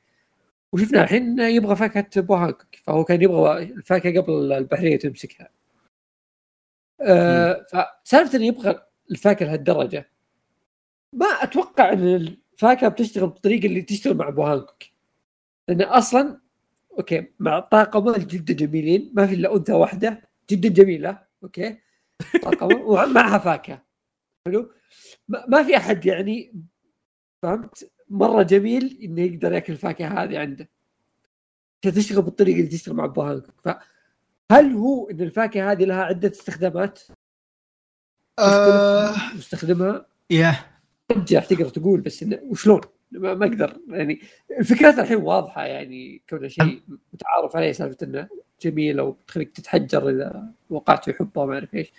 [0.73, 5.49] وشفنا الحين يبغى فاكهة بوا هانكوك فهو كان يبغى الفاكهه قبل البحرية تمسكها.
[7.01, 7.67] آه
[8.05, 10.11] فسالفة إنه يبغى الفاكهة لهالدرجة.
[11.13, 12.07] ما أتوقع إن
[12.55, 14.83] الفاكهة بتشتغل بالطريقة اللي تشتغل مع بوا هانكوك
[15.69, 16.46] لأن أصلا
[16.99, 17.27] أوكي.
[17.39, 19.13] مع طاقمه جدا جميلين.
[19.15, 20.23] ما في إلا أنثى واحدة.
[20.51, 21.19] جدا جميلة.
[21.43, 21.79] أوكي.
[22.43, 23.83] طاقمه ومعها فاكهة.
[24.47, 24.73] حلو.
[25.29, 26.55] ما في أحد يعني
[27.43, 30.69] فهمت؟ مرة جميل إنه يقدر يأكل الفاكهة هذه عنده.
[31.83, 37.03] تشتغل بالطريقة اللي تشتغل مع هانكوك فهل هو إن الفاكهة هذه لها عدة استخدامات؟
[38.39, 40.57] آه، مستخدمها يا.
[41.09, 42.81] ترجع تقدر تقول بس إنه وشلون؟
[43.13, 44.21] ما أقدر يعني
[44.59, 46.83] الفكرة الحين واضحة يعني كونه شيء
[47.13, 48.29] متعارف عليه سالفة إنه
[48.61, 51.93] جميل أو تخليك تتحجر إذا وقعت في حبه ما أعرف إيش.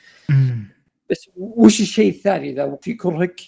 [1.10, 3.42] بس وش الشيء الثاني إذا في كرهك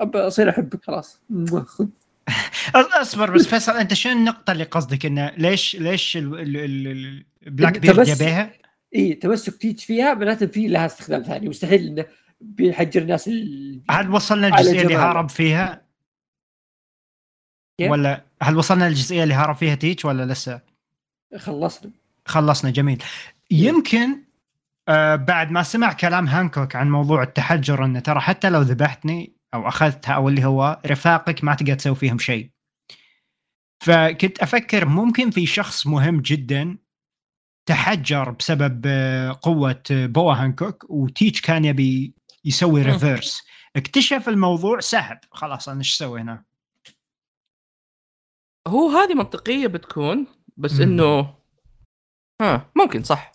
[0.00, 1.20] أبى أصير أحبك خلاص
[1.66, 1.86] خذ
[3.00, 7.24] أصبر بس فيصل أنت شنو النقطة اللي قصدك إنه ليش ليش ال- ال- ال- ال-
[7.46, 8.52] البلاك بيرد جابيها؟
[8.94, 12.04] اي تمسك تيج فيها معناته في لها استخدام ثاني مستحيل إنه
[12.40, 13.82] بيحجر الناس ال...
[13.90, 14.94] هل وصلنا الجزئية اللي.
[14.94, 15.88] هارب فيها؟
[17.80, 20.60] كيف؟ ولا هل وصلنا للجزئيه اللي هارب فيها تيج ولا لسه؟
[21.36, 21.90] خلصنا
[22.26, 23.02] خلصنا جميل
[23.50, 24.24] يمكن
[24.88, 29.68] آه بعد ما سمع كلام هانكوك عن موضوع التحجر إنه ترى حتى لو ذبحتني أو
[29.68, 32.50] أخذتها أو اللي هو رفاقك ما تقدر تسوي فيهم شيء
[33.84, 36.78] فكنت أفكر ممكن في شخص مهم جدا
[37.68, 42.14] تحجر بسبب آه، قوة آه، بوا هانكوك وتيتش كان يبي
[42.48, 42.82] يسوي.
[42.82, 43.42] reverse
[43.76, 46.44] اكتشف الموضوع سحب خلاص أنا إيش أسوي هنا
[48.68, 50.26] هو هذه منطقية بتكون
[50.56, 50.82] بس مم.
[50.82, 51.34] إنه
[52.42, 53.32] ها ممكن صح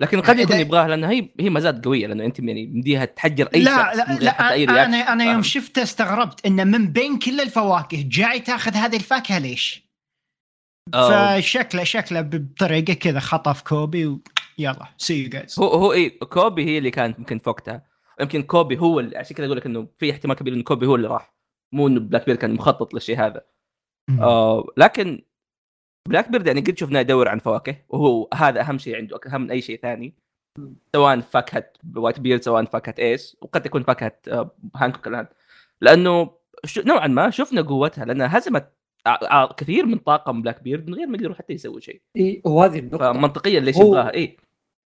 [0.00, 3.48] لكن قد يكون يبغاها لأنها هي هي ما زالت قوية لأنه أنت يعني مديها تحجر
[3.54, 7.40] أي لا شخص لا, لا أي أنا أنا يوم؟ شفته استغربت انه من بين كل
[7.40, 9.90] الفواكه جاي تاخذ هذه الفاكهة ليش؟
[10.94, 14.18] آه، فشكله شكله بطريقة كذا خطف كوبي
[14.68, 17.86] ويلا سي يو جايز هو هو اي كوبي هي اللي كانت يمكن في وقتها
[18.20, 20.94] يمكن كوبي هو اللي عشان كذا أقول لك إنه في احتمال كبير انه كوبي هو
[20.94, 21.34] اللي راح.
[21.74, 23.44] مو إنه بلاك بيرد كان مخطط للشيء هذا.
[24.20, 25.22] آه لكن
[26.08, 29.50] بلاك بيرد يعني قد شفناه يدور عن فواكه وهو هذا أهم شيء عنده أهم من
[29.50, 30.14] أي شيء ثاني.
[30.96, 35.26] سواء فاكهة وايت بيرد سواء فاكهة ايس وقد تكون فاكهة آه، هانكوك الآن.
[35.80, 36.30] لأنه
[36.64, 38.72] ش- نوعا ما شفنا قوتها لأنها هزمت
[39.56, 42.02] كثير من طاقم بلاك بيرد من غير ما يقدروا حتى يسوي شيء.
[42.16, 43.12] اي وهذه النقطة.
[43.12, 44.36] فمنطقيا ليش يبغاها؟ اي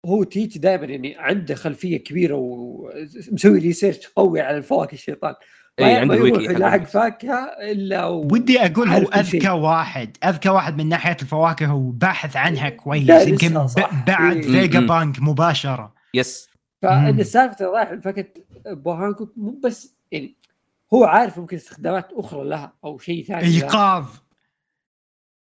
[0.07, 5.35] هو تيتش دائما يعني عنده خلفية كبيرة ومسوي research قوي على الفواكه الشيطان
[5.81, 6.43] إي عنده حقه.
[6.43, 8.21] يلاحق فاكهة إلا و...
[8.21, 9.49] ودي أقول هو أذكى.
[9.49, 13.67] واحد أذكى واحد من ناحية الفواكه وباحث عنها كويس يمكن.
[14.07, 14.43] بعد إيه.
[14.43, 14.81] فيجا.
[14.81, 16.49] بانك مباشرة yes
[16.83, 17.21] فإن.
[17.21, 18.27] السالفة رايح لفاكهه
[18.67, 20.37] بوا هانكوك مو بس يعني
[20.95, 23.47] هو عارف ممكن استخدامات أخرى لها أو شيء ثاني.
[23.47, 24.07] إيقاظ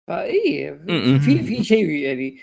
[0.08, 0.80] فإي.
[1.20, 2.38] في في شيء يعني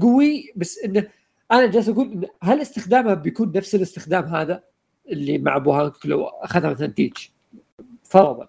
[0.00, 1.08] قوي بس إنه
[1.52, 4.62] أنا جالس أقول هل استخدامها بيكون نفس الاستخدام هذا
[5.08, 7.32] اللي مع بوا هانكوك لو أخذها مثلا تيتش
[8.04, 8.48] فرضا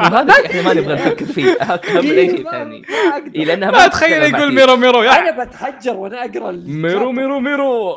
[0.00, 1.52] إحنا ما نبغى نفكر فيه.
[1.52, 3.38] اهم من اي شيء ثاني ما أقدر.
[3.38, 4.52] اي لأنها ما تخيل تتكلم مع يقول.
[4.54, 7.96] ميرو ميرو أنا بتحجر وأنا أقرأ ميرو ميرو ميرو.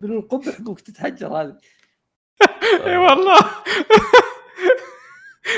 [0.00, 1.56] من القبح ممكن تتحجر هذه.
[2.86, 3.38] إي والله.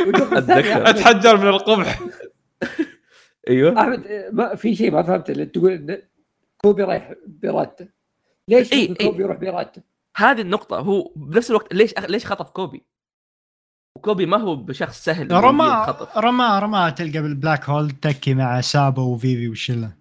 [0.05, 2.01] أحمد- أتحجر من القبح.
[3.49, 6.03] أيوه أحمد ما في شيء ما فهمته اللي تقول إن
[6.57, 7.89] كوبي رايح بارادته
[8.49, 9.11] ليش إي، ممكن إي.
[9.11, 9.83] كوبي يروح بارادته؟
[10.17, 12.05] هذه النقطة هو بنفس الوقت ليش أخ...
[12.05, 12.83] ليش خطف كوبي؟
[13.99, 16.19] وكوبي ما هو بشخص سهل ينخطف.
[16.19, 19.93] رما رما تلقى بالبلاك هول تكي مع سابو وفيفي والشله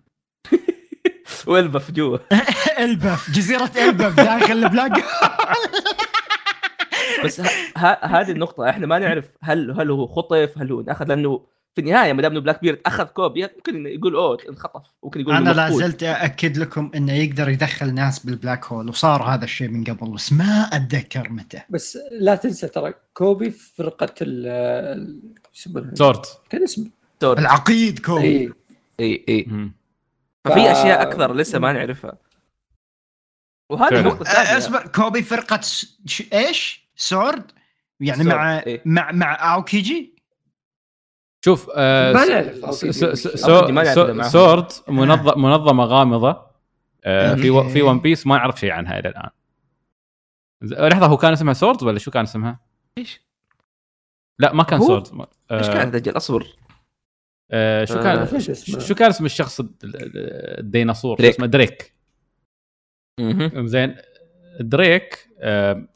[1.47, 2.17] والبف جوا
[2.85, 5.03] البف جزيرة البف داخل البلاك
[7.25, 7.45] بس ه...
[7.77, 8.05] ه...
[8.05, 11.45] هذه النقطة إحنا ما نعرف هل هل هو خطف هل هو انأخذ لأنه
[11.75, 15.49] في النهاية ما دام إنه Blackbeard أخذ كوبي ممكن يقول أوه انخطف ممكن يقول أنا
[15.49, 15.69] لا.
[15.69, 20.11] زلت أأكد لكم إنه يقدر يدخل ناس بال black hole وصار هذا الشيء من قبل
[20.11, 25.21] بس ما أتذكر متى بس لا تنسى ترى كوبي في فرقة ال؟
[25.93, 26.89] Sword كان اسمه
[27.21, 27.37] دور.
[27.39, 28.53] العقيد كوبي اي
[28.99, 29.73] إي إي مم.
[30.45, 32.17] ففي ف- أشياء أكثر لسه ما نعرفها
[33.71, 35.61] أه، الثانية أصبر كوبي فرقة.
[35.61, 36.23] ش...
[36.33, 37.51] إيش؟ Sword؟
[37.99, 38.81] يعني Sword، مع إيه.
[38.85, 40.12] مع مع أوكيجي؟
[41.45, 42.71] شوف آه.
[44.27, 46.45] Sword منظم منظمة غامضة
[47.03, 47.69] آه في و-.
[47.69, 49.29] في One Piece ما نعرف شيء عنها إلى الآن
[50.89, 52.59] لحظة هو كان اسمها Sword ولا شو كان اسمها؟
[52.97, 53.21] إيش؟
[54.39, 55.07] لا ما كان؟ Sword
[55.51, 56.47] إيش آه كان دجل أصبر
[57.51, 58.39] آه شو كان؟
[58.79, 61.33] شو كان اسم الشخص الد- ال- الديناصور دريك.
[61.33, 61.93] اسمه دريك.
[63.55, 63.95] زين
[64.59, 65.87] دريك آه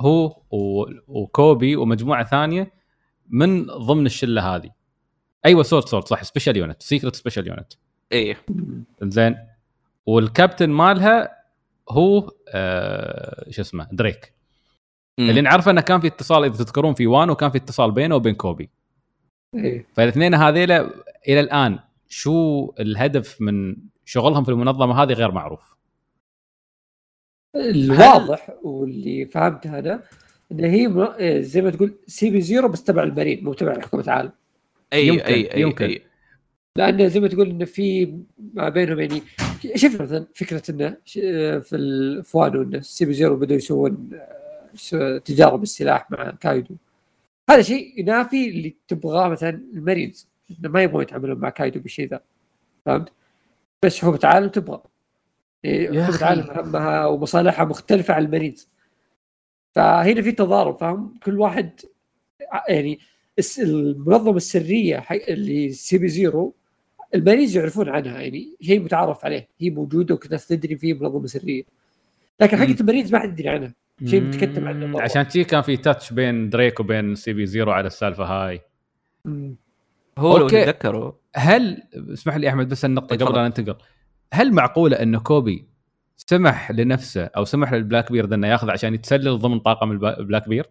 [0.00, 0.42] هو
[1.08, 2.72] وكوبي ومجموعة ثانية
[3.28, 4.70] من ضمن الشلة هذه
[5.44, 6.22] أيوه Sword Sword صح.
[6.22, 7.72] special unit secret special unit
[8.12, 8.36] إيه.
[9.02, 9.36] زين
[10.06, 11.36] والكابتن مالها
[11.90, 14.32] هو آه شو اسمه دريك.
[15.18, 15.30] مم.
[15.30, 18.34] اللي نعرفه إنه كان في اتصال إذا تذكرون في وانو كان في اتصال بينه وبين
[18.34, 18.70] كوبي.
[19.54, 19.86] إيه.
[19.94, 20.90] فالاثنين هذيلا
[21.28, 21.78] إلى الآن
[22.08, 25.76] شو الهدف من شغلهم في المنظمة هذه غير معروف.
[27.56, 30.02] الواضح واللي فهمته أنا
[30.52, 34.02] ان هي إيه، زي ما تقول CP zero بس تبع ال marine مو تبع حكومه
[34.02, 34.32] العالم.
[34.92, 35.84] أي يمكن- أي أي يمكن.
[35.84, 36.02] أي.
[36.76, 38.18] لأن زي ما تقول انه في
[38.54, 39.22] ما بينهم يعني
[39.74, 41.18] شوف مثلا فكرة إنه ش-
[41.68, 44.10] في الفوانو انه CP zero بدوا يسوون
[44.94, 46.74] آه، تجارب السلاح مع كايدو
[47.50, 52.20] هذا شيء ينافي اللي تبغاه مثلا المارينز إنه ما يبغون يتعاملون مع كايدو بالشيء ذا
[52.86, 53.12] فهمت؟
[53.82, 54.82] بس حكومه العالم تبغى
[55.66, 56.18] حكومه أخي.
[56.18, 58.68] العالم همها ومصالحها مختلفة عن المارينز
[59.74, 61.80] فهنا في تضارب فاهم كل واحد
[62.52, 62.98] ع- يعني
[63.58, 66.54] المنظمة السرية اللي CP zero
[67.14, 71.62] المارينز يعرفون عنها يعني شيء متعارف عليه هي موجودة وكناس تدري فيه منظمه سرية
[72.40, 72.76] لكن حقت مم.
[72.80, 73.74] المارينز ما حد يدري عنها
[74.04, 75.00] شيء متكتب عنه.
[75.02, 78.60] عشان شي كان في touch بين دريك وبين CP zero على السالفة هاي
[79.24, 79.56] مم.
[80.18, 80.62] هو لو okay.
[80.64, 83.26] تتذكروا هل اسمح لي أحمد بس النقطة اتفضل.
[83.32, 83.76] قبل لا ننتقل
[84.32, 85.66] هل معقولة انه كوبي
[86.16, 90.68] سمح لنفسه أو سمح لل Blackbeard إنه ياخذ عشان يتسلل ضمن طاقم الب- ال Blackbeard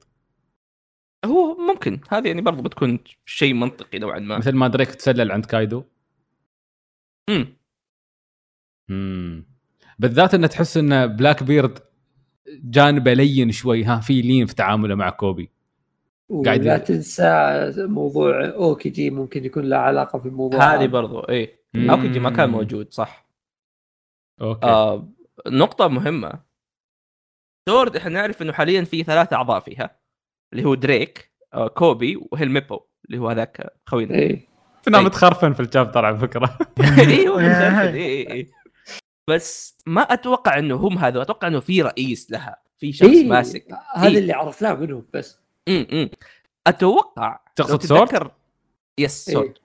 [1.26, 2.02] هو ممكن.
[2.10, 4.38] هذه يعني برضو بتكون شيء منطقي نوعا ما.
[4.38, 5.84] مثل ما دريك تسلل عند كايدو.
[7.30, 7.58] مم.
[8.90, 9.46] امم
[10.00, 11.80] بالذات إنه تحس إن Blackbeard
[12.48, 13.84] جانبه لين شوي.
[13.84, 15.52] ها في لين في تعامله مع كوبي.
[16.46, 20.74] قاعد ولا ي- تنسى موضوع أوكيجي ممكن يكون له علاقة في الموضوع.
[20.76, 20.88] هذه.
[20.88, 21.90] برضو اي مم.
[21.90, 23.26] okay ما كان موجود صح.
[24.42, 24.66] okay.
[24.68, 25.10] آه
[25.48, 26.42] نقطة مهمة.
[27.70, 30.00] Sword إحنا نعرف إنه حاليا في ثلاث أعضاء فيها.
[30.56, 34.16] اللي هو دريك آه كوبي وهيل ميبو اللي هو هذاك خوينا
[34.88, 35.04] أنا أي.
[35.04, 36.58] متخرفن في ال chapter على فكرة
[37.00, 38.52] اي هو مسلسل اي اي اي
[39.28, 43.68] بس ما أتوقع إنه هم هذا أتوقع إنه في رئيس لها في شخص إيه، ماسك
[43.96, 44.18] هذا إيه.
[44.18, 46.10] اللي عرفناه منهم بس امم
[46.68, 48.32] أتوقع تقصد Sword؟
[48.98, 49.36] yes إيه.
[49.36, 49.58] Sword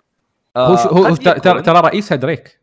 [0.57, 2.61] هو شو هو هو ترى ترى رئيسها دريك.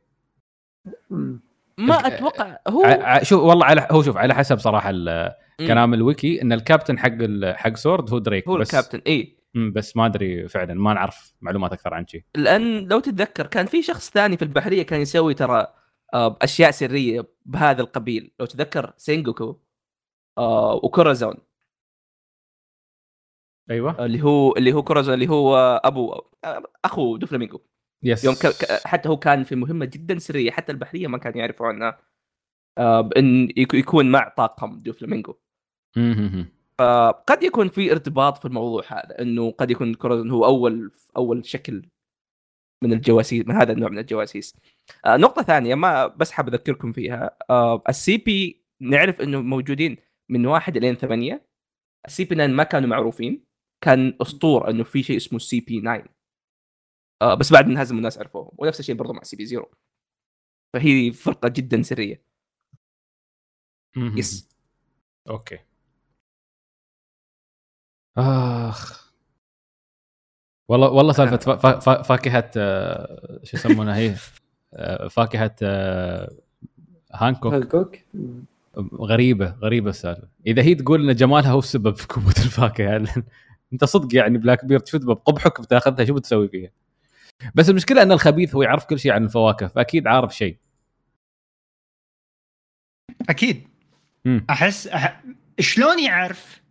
[1.77, 4.91] ما أتوقع هو شوف والله على هو شوف على حسب صراحة.
[5.59, 7.17] كلام الويكي إن الكابتن حق
[7.55, 9.37] حق Sword هو دريك هو بس الكابتن اي
[9.75, 13.81] بس ما أدري فعلا ما نعرف معلومات أكثر عن شيء لأن لو تتذكر كان في
[13.81, 15.67] شخص ثاني في البحرية كان يسوي ترى
[16.13, 18.31] آه، أشياء سرية بهذا القبيل.
[18.39, 19.59] لو تتذكر سينجوكو
[20.37, 21.35] آه، وكورازون
[23.71, 24.05] أيوه.
[24.05, 27.59] اللي هو اللي هو كورازون اللي هو أبو آه، أخو دوفلامينجو
[28.03, 28.65] yes يوم ك...
[28.87, 31.99] حتى هو كان في مهمة جدا سرية حتى البحرية ما كانوا يعرفوا عنها
[33.01, 35.35] بإن يك- يكون مع طاقم دوفلامينجو
[35.95, 36.51] مم.
[37.27, 41.89] قد يكون في ارتباط في الموضوع هذا إنه قد يكون كورازون هو أول أول شكل
[42.83, 44.55] من الجواسيس من هذا النوع من الجواسيس.
[45.05, 47.37] آه نقطة ثانية ما بس حاب أذكركم فيها.
[47.49, 49.97] آه ال CP نعرف إنه موجودين
[50.29, 51.47] من واحد الين ثمانية.
[52.07, 53.45] ال CP 9 ما كانوا معروفين.
[53.81, 56.03] كان اسطور إنه في شيء اسمه CP 9
[57.21, 58.51] آه بس بعد انهزموا الناس عرفوهم.
[58.57, 59.69] ونفس الشيء برضو مع CP 0
[60.73, 62.23] فهي فرقة جدا سرية.
[63.97, 64.49] yes
[65.29, 65.59] okay.
[68.17, 69.07] آخ.
[70.69, 74.15] والله والله سالفة فا- فا- فا- فاكهة آه، شو يسمونها هي؟
[74.73, 76.31] آه، فاكهة آه،
[77.13, 77.53] هانكوك.
[77.53, 77.95] هانكوك.
[78.93, 80.27] غريبة غريبة السالفة.
[80.47, 83.07] إذا هي تقول إن جمالها هو السبب في قوة الفاكهة
[83.73, 86.71] أنت صدق يعني Blackbeard شو بقبحك بتاخذها شو بتسوي فيها؟
[87.55, 90.57] بس المشكلة إن الخبيث هو يعرف كل شيء عن الفواكه فأكيد عارف شيء.
[93.29, 93.67] أكيد.
[94.25, 94.45] مم.
[94.49, 95.23] أحس أح...
[95.59, 96.61] شلون يعرف.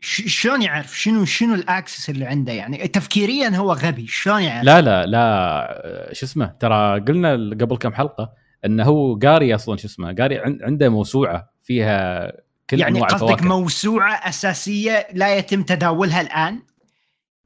[0.00, 4.80] شلون يعرف؟ شنو شنو ال access اللي عنده يعني؟ تفكيريا هو غبي شلون يعرف؟ لا
[4.80, 8.32] لا لا شو اسمه؟ ترى قلنا قبل كم حلقة
[8.64, 12.32] إنه هو قاري أصلا شو اسمه؟ قاري عن- عنده موسوعة فيها
[12.70, 13.44] كل يعني قصدك الفواكه.
[13.44, 16.62] موسوعة أساسية لا يتم تداولها الآن؟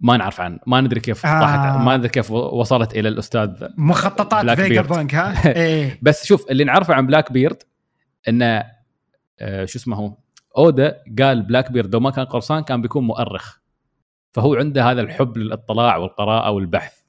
[0.00, 1.40] ما نعرف عن ما ندري كيف آه.
[1.40, 4.88] طاحت ما ندري كيف وصلت إلى الأستاذ مخططات فيجا بيرد.
[4.88, 5.98] بانك ها؟ إيه.
[6.02, 7.62] بس شوف اللي نعرفه عن بلاك بيرد
[8.28, 8.64] إنه
[9.40, 10.16] آه، شو اسمه هو؟
[10.58, 13.58] أودا قال بلاك بيرد لو ما كان قرصان كان بيكون مؤرخ.
[14.32, 17.02] فهو عنده هذا الحب للاطلاع والقراءة والبحث.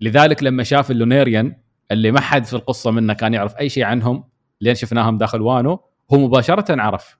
[0.00, 1.56] لذلك لما شاف اللونيريان
[1.90, 4.24] اللي ما حد في القصة منه كان يعرف أي شيء عنهم
[4.60, 5.70] لين شفناهم داخل وانو
[6.12, 7.18] هو مباشرة عرف.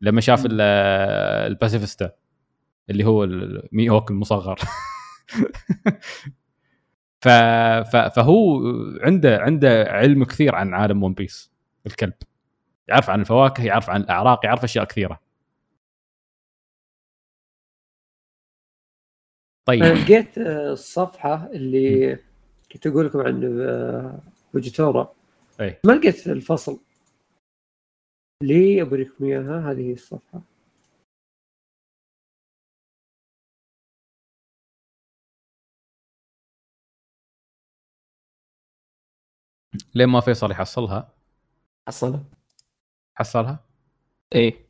[0.00, 0.60] لما شاف ال-
[1.50, 2.10] الباسيفيستا
[2.90, 4.58] اللي هو المي هوك المصغر.
[7.20, 7.28] ف...
[8.16, 8.60] فهو
[9.02, 11.52] عنده عنده علم كثير عن عالم ون بيس
[11.86, 12.12] الكلب.
[12.90, 15.20] يعرف عن الفواكه يعرف عن الأعراق يعرف أشياء كثيرة.
[19.68, 22.16] أنا طيب لقيت آه، الصفحة اللي
[22.72, 24.20] كنت أقول لكم عن آه،
[24.52, 25.14] فوجيتورا.
[25.60, 25.80] أي.
[25.86, 26.80] ما لقيت الفصل.
[28.42, 30.40] ليه اوريكم إياها هذه هي الصفحة.
[39.94, 41.08] لين ما فيصل يحصلها؟
[41.88, 42.39] حصلها.
[43.20, 43.64] حصلها؟
[44.34, 44.66] إيه.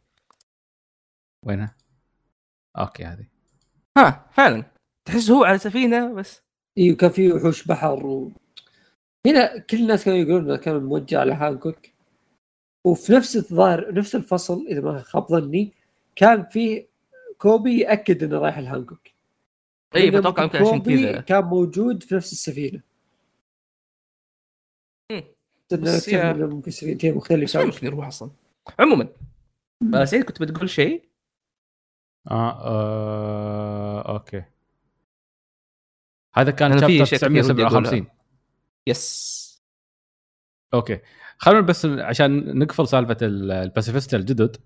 [1.46, 1.76] وينها؟
[2.78, 3.26] أوكي هذه.
[3.98, 4.64] ها فعلا.
[5.04, 6.42] تحس هو على سفينة بس.
[6.78, 8.32] أيوه كان في وحوش بحر و...
[9.26, 11.78] هنا كل الناس كانوا يقولون إنه كان موجه على هانكوك.
[12.86, 15.72] وفي نفس الظاهر نفس الفصل إذا ما خاب ظني
[16.16, 16.86] كان في
[17.38, 19.08] كوبي يأكد إنه رايح لهانكوك.
[19.96, 21.20] اي بتوقع يمكن عشان كذا.
[21.20, 22.89] كان موجود في نفس السفينة.
[26.46, 28.30] ممكن سفينتين بس مختلفه ممكن يروح أصلا.
[28.78, 29.08] عموما
[29.94, 31.08] آه، سعيد كنت بتقول شيء؟
[32.30, 34.42] آه, آه okay.
[36.34, 38.06] هذا كان chapter أشياء كثير ودي 957
[38.86, 39.40] yes
[40.74, 40.98] okay.
[41.38, 44.56] خلونا بس عشان نقفل سالفة ال- الباسيفيستا الجدد.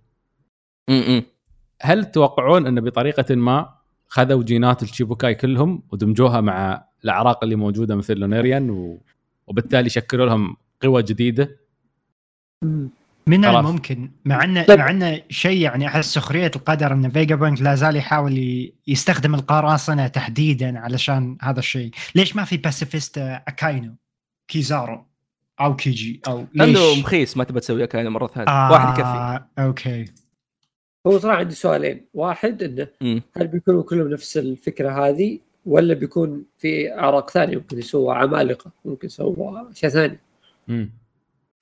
[0.89, 1.23] امم
[1.83, 3.75] هل تتوقعون انه بطريقة ما
[4.07, 9.03] خذوا جينات الشيبوكاي كلهم ودمجوها مع الأعراق اللي موجودة مثل لونيريان و...
[9.47, 11.57] وبالتالي شكلوا لهم قوى جديدة.
[13.27, 13.67] من خلاص.
[13.67, 14.79] الممكن مع انه طيب.
[14.79, 20.07] مع انه شيء يعني أحس سخرية القدر إن فيجا بانك لا زال يحاول يستخدم القراصنه
[20.07, 23.95] تحديدا علشان هذا الشيء، ليش ما في باسيفيستا أكاينو
[24.49, 25.07] كيزارو
[25.61, 29.45] أو كيجي أو ليش؟ عنده مخيس ما تبى تسويها كان مرة ثانية آه واحد يكفي
[29.59, 30.05] okay
[31.07, 33.23] هو صراحة عندي سؤالين واحد إنه.
[33.37, 39.07] هل بيكونوا كلهم نفس الفكرة هذه ولا بيكون في أعراق ثانية ممكن يسووا عمالقة ممكن
[39.07, 40.21] يسووا اشياء ثانية.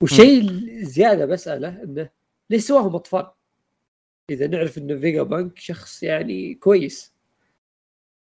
[0.01, 2.09] والشيء الزياده بسأله إنه
[2.49, 3.31] ليش سواهم أطفال؟
[4.29, 7.13] إذا نعرف إنه فيجا بانك شخص يعني كويس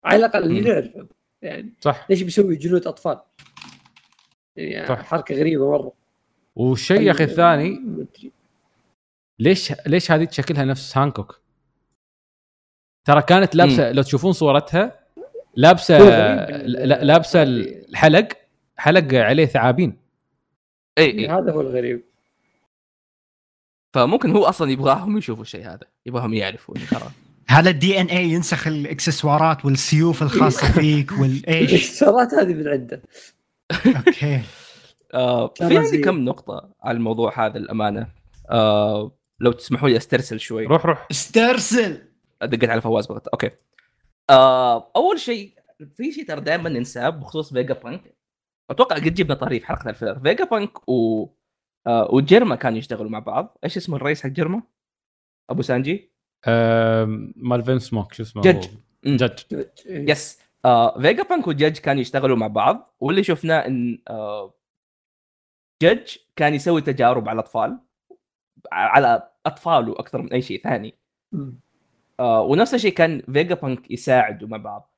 [0.04, 0.62] على الأقل اللي.
[0.62, 1.08] نعرفه
[1.42, 3.22] يعني صح ليش بيسوي جنود أطفال؟
[4.56, 5.02] يعني صح.
[5.02, 5.94] حركة غريبة مرة
[6.56, 7.80] والشيء يا أخي الثاني.
[9.40, 11.42] ليش ليش هذه شكلها نفس هانكوك؟
[13.08, 15.00] ترى كانت لابسة لو تشوفون صورتها
[15.56, 15.98] لابسة
[16.86, 18.28] لابسة الحلق
[18.78, 19.98] حلق عليه ثعابين
[21.00, 22.04] اي اي هذا هو الغريب.
[23.94, 27.12] فممكن هو أصلا يبغاهم يشوفوا الشيء هذا يبغاهم يعرفوا ترى.
[27.48, 33.02] هل ال DNA ينسخ الإكسسوارات والسيوف الخاصة فيك والايش؟ الإكسسوارات هذه من عنده.
[33.86, 34.42] okay.
[35.14, 38.08] آه في عندي كم نقطة على الموضوع هذا الأمانة؟
[38.50, 40.66] آه لو تسمحوا لي أسترسل شوي.
[40.66, 41.08] روح روح.
[41.12, 42.02] استرسل!
[42.44, 43.28] دقيت على فواز بغت.
[43.28, 43.52] okay.
[44.30, 45.54] آه أول شيء
[45.98, 48.02] في شيء ترى دائما ننساه بخصوص فيجا بانك
[48.70, 50.20] أتوقع قد جبنا طريف حلقة ال filler.
[50.20, 51.28] فيجا بانك و
[51.88, 53.58] آه وجيرما كانوا يشتغلوا مع بعض.
[53.64, 54.64] إيش اسمه الرئيس حق جيرما
[55.50, 56.12] أبو سانجي؟
[56.48, 58.44] آم، مال فين سموك شو اسمه؟
[59.04, 59.18] مم.
[59.18, 59.40] جج
[59.86, 62.96] yes آه فيجا بانك وجج كانوا يشتغلوا مع بعض.
[63.00, 64.54] واللي شفناه إن آه
[65.84, 67.80] جج كان يسوي تجارب على الأطفال.
[68.72, 70.96] على اطفاله أكثر من أي شيء ثاني.
[72.20, 74.89] آه ونفس الشيء كان فيجا بانك يساعدوا مع بعض.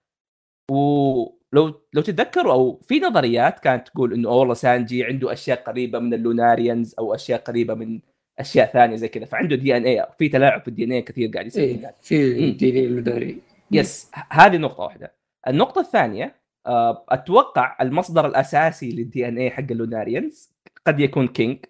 [0.72, 6.14] ولو لو تتذكروا أو في نظريات كانت تقول إنه والله سانجي عنده أشياء قريبة من
[6.14, 8.00] اللوناريانز أو أشياء قريبة من
[8.40, 11.92] أشياء ثانية زي كذا فعنده DNA في تلاعب في ال DNA كثير قاعد يصير إيه
[12.02, 12.58] في مم.
[12.58, 13.42] ديني اللوناري
[13.72, 15.14] yes ه- هذه نقطة واحدة.
[15.48, 16.36] النقطة الثانية
[16.68, 20.52] آه، أتوقع المصدر الأساسي لل DNA حق اللوناريانز
[20.88, 21.66] قد يكون كينج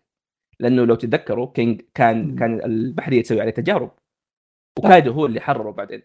[0.59, 2.35] لأنه لو تتذكروا كينج كان.
[2.35, 3.91] كان البحرية تسوي عليه تجارب
[4.79, 6.01] وكايدو هو اللي حرره بعدين.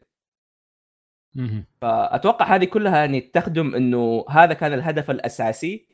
[1.80, 5.88] فأتوقع هذه كلها يعني تخدم إنه هذا كان الهدف الأساسي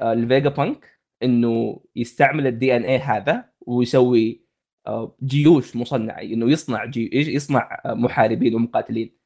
[0.00, 4.44] آه، لفيجا بانك إنه يستعمل ال DNA هذا ويسوي
[4.86, 9.24] آه، جيوش مصنعه إنه يصنع جي يصنع آه، محاربين ومقاتلين.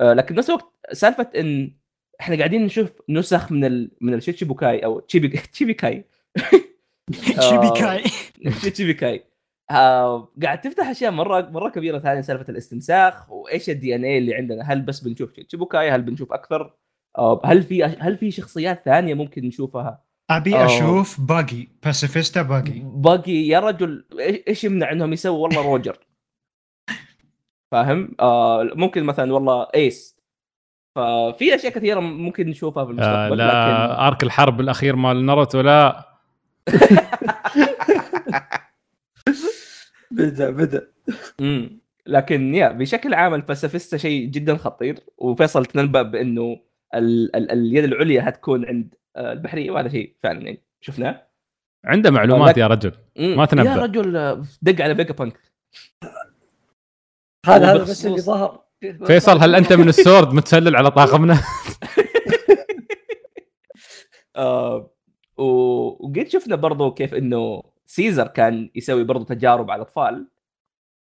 [0.00, 1.76] لكن نفس الوقت سالفة إن
[2.20, 3.90] إحنا قاعدين نشوف نسخ من ال...
[4.00, 6.04] من الشيتشيبوكاي أو تشيبي تشيبيكاي.
[7.40, 8.04] شيبيكاي
[8.72, 9.29] تشيبيكاي.
[9.70, 14.62] آه قاعد تفتح أشياء مرة مرة كبيرة ثانية سالفة الاستنساخ وإيش ال DNA اللي عندنا؟
[14.72, 16.74] هل بس بنشوف تشيبوكاي؟ هل بنشوف أكثر؟
[17.18, 20.66] آه هل في هل في شخصيات ثانية ممكن نشوفها؟ أبي آه.
[20.66, 22.82] أشوف باجي باسيفيستا باجي.
[22.84, 25.98] باجي يا رجل إيش- إيش يمنع إنهم يسووا؟ والله روجر.
[27.72, 30.20] فاهم؟ آه ممكن مثلا والله إيس.
[30.96, 35.60] ففي أشياء كثيرة ممكن نشوفها في آه المستقبل لا لكن arc الحرب الأخير مال ناروتو
[35.60, 36.06] لا.
[40.10, 40.88] بدأ بدأ.
[41.40, 44.98] امم لكن yeah بشكل عام الباسيفيستا شيء جدا خطير.
[45.18, 46.60] وفيصل تنبأ بأنه
[46.94, 51.26] ال ال اليد العليا هتكون عند آه، البحرية وهذا شيء فعلا يعني شفناه.
[51.84, 52.92] عنده معلومات يا رجل.
[53.18, 53.36] مم.
[53.36, 53.70] ما تنبأ.
[53.70, 55.38] يا رجل دق على فيجا بانك
[57.46, 58.64] هذا هذا بس اللي ظهر.
[59.06, 61.40] فيصل هل أنت من السورد متسلل على طاقمنا؟
[64.36, 64.90] آه
[65.36, 70.28] وقد شفنا برضو كيف إنه سيزر كان يسوي برضو تجارب على الأطفال.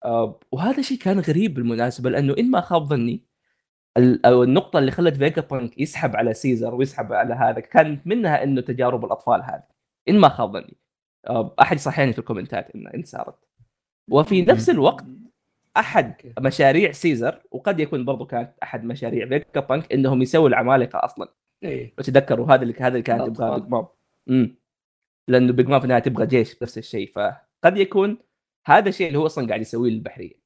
[0.05, 3.25] آه، وهذا شيء كان غريب بالمناسبة لأنه إن ما خاب ظني
[4.27, 9.05] النقطة اللي خلت فيجا بانك يسحب على سيزر ويسحب على هذا كانت منها إنه تجارب
[9.05, 9.63] الأطفال هذه.
[10.09, 10.77] إن ما خاب ظني.
[11.27, 13.37] آه، أحد يصححني في الكومنتات إن إن صارت
[14.11, 15.05] وفي نفس الوقت
[15.77, 21.29] أحد مشاريع سيزر وقد يكون برضو كانت أحد مشاريع فيجا بانك إنهم يسووا العمالقة أصلا.
[21.63, 21.95] إيه.
[21.99, 23.59] لو تتذكروا هذا اللي هذا اللي كانت تبغاه.
[23.59, 23.87] بيج مام
[25.29, 28.19] لأنه بيج مام في النهايه تبغى جيش نفس الشيء فقد يكون
[28.67, 30.45] هذا الشيء اللي هو أصلا قاعد يسويه للبحرية.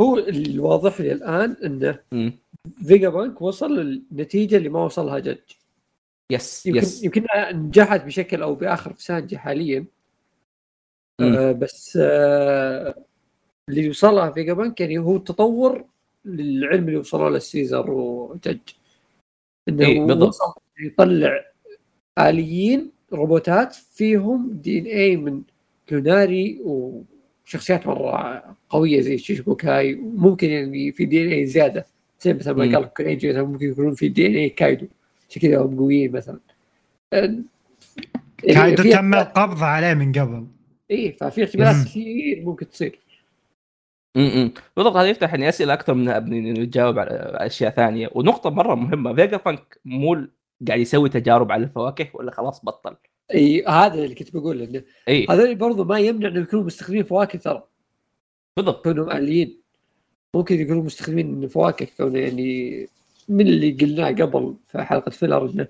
[0.00, 2.04] هو الواضح لي الآن انه
[2.86, 5.50] فيجا بانك وصل للنتيجة اللي ما وصلها جدج
[6.32, 9.86] يس يمكن يس يمكن نجحت بشكل أو بآخر في سانجي حاليا.
[11.20, 11.34] مم.
[11.34, 13.04] آه بس آه
[13.68, 15.84] اللي وصلها فيجا بانك يعني هو تطور
[16.24, 18.60] للعلم اللي وصلوا له السيزر وجدج
[19.68, 20.28] إنه إيه، بالضبط.
[20.28, 21.53] وصل يطلع
[22.18, 25.42] آليين روبوتات فيهم DNA من
[25.90, 31.86] لوناري وشخصيات مرة قوية زي شيتشيبوكاي وممكن يعني في DNA زيادة
[32.20, 32.64] زي مثلا ما.
[32.64, 32.90] قال
[33.44, 34.86] ممكن يكونون في DNA كايدو.
[35.30, 36.38] عشان كذا هم قويين مثلا.
[37.12, 37.44] يعني
[38.44, 40.46] كايدو تم القبض عليه من قبل.
[40.90, 41.86] إيه ففي احتمالات.
[41.86, 42.98] كثير ممكن تصير.
[44.16, 48.10] امم بالضبط هذا يفتح يعني أسئلة أكثر من انه يجاوب على أشياء ثانية.
[48.14, 50.26] ونقطة مرة مهمة فيجا بانك مو
[50.68, 52.96] قاعد يسوي تجارب على الفواكه ولا خلاص بطل؟
[53.34, 55.26] إي هذا اللي كنت بقول إنه إي.
[55.30, 57.62] هذول برضو ما يمنع انه يكونوا مستخدمين فواكه ترى.
[58.56, 58.86] بالضبط.
[58.86, 59.60] يكونوا آليين
[60.34, 62.88] ممكن يكونوا مستخدمين فواكه كونه يعني
[63.28, 65.68] من اللي قلناه قبل في حلقة filler إنه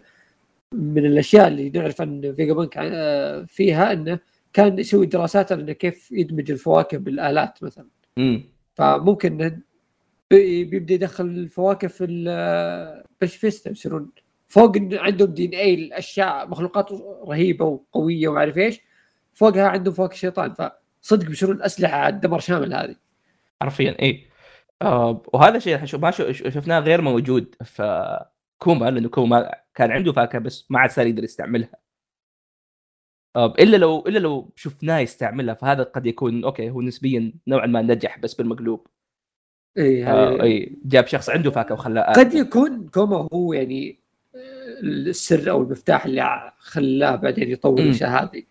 [0.72, 4.18] من الأشياء اللي نعرف عن فيجا بانك آه، فيها إنه
[4.53, 7.86] كان يسوي دراسات على إنه كيف يدمج الفواكه بالآلات مثلا.
[8.18, 8.42] امم
[8.74, 9.61] فممكن
[10.30, 14.11] بيبدأ يدخل الفواكه في الباسيفيستا يصيرون
[14.55, 16.92] فوق عندهم DNA الأشياء مخلوقات
[17.28, 18.80] رهيبة وقوية وما اعرف إيش.
[19.34, 20.55] فوقها عندهم فواكه شيطان
[21.02, 22.96] فصدق بيصيرون أسلحة على الدمار الشامل هذه.
[23.62, 24.24] حرفيا اي
[24.82, 28.18] آه وهذا شيء حشو- ما شفناه غير موجود في
[28.59, 31.70] كوما لأنه كوما كان عنده فاكهة بس ما عاد صار يقدر يستعملها.
[33.36, 37.82] آه إلا لو إلا لو شفناه يستعملها فهذا قد يكون okay هو نسبيا نوعا ما
[37.82, 38.86] نجح بس بالمقلوب.
[39.78, 44.03] اي آه اي جاب شخص عنده فاكهة وخلاه قد يكون كوما هو يعني
[44.85, 47.78] السر أو المفتاح اللي خلاه بعدين يطور.
[47.80, 48.43] الاشياء هذه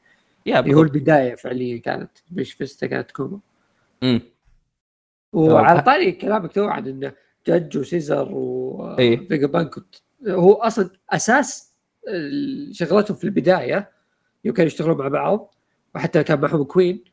[0.46, 0.82] يا اللي هو.
[0.82, 3.40] البداية فعليا كانت باسيفيستا كانت كوما.
[5.34, 5.82] وعلى.
[5.82, 7.14] طاري كلامك تو عن انه
[7.48, 8.28] جدج وسيزر
[9.00, 9.20] إيه.
[9.22, 11.74] وفيجا بانك وت- هو أصلا أساس
[12.72, 13.92] شغلتهم في البداية
[14.46, 15.56] يوم كانوا يشتغلون مع بعض
[15.96, 17.04] وحتى كان معهم كوين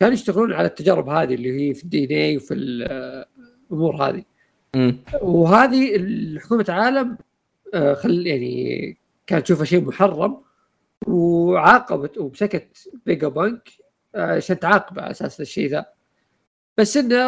[0.00, 3.24] كانوا يشتغلون على التجارب هذه اللي هي في ال DNA وفي ال-
[3.70, 4.22] الأمور هذه
[4.76, 4.96] مم.
[5.22, 5.98] وهذه
[6.38, 7.18] حكومه العالم
[7.74, 10.42] خل يعني كانت تشوفها شيء محرم
[11.06, 13.68] وعاقبت ومسكت فيجا بانك
[14.14, 15.86] آه، عشان تعاقبه على أساس الشيء ذا.
[16.78, 17.22] بس إنه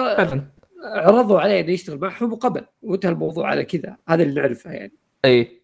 [0.84, 3.96] عرضوا عليه إنه يشتغل معهم وقبل وانتهى الموضوع على كذا.
[4.08, 4.92] هذا اللي نعرفه يعني.
[5.24, 5.62] إي.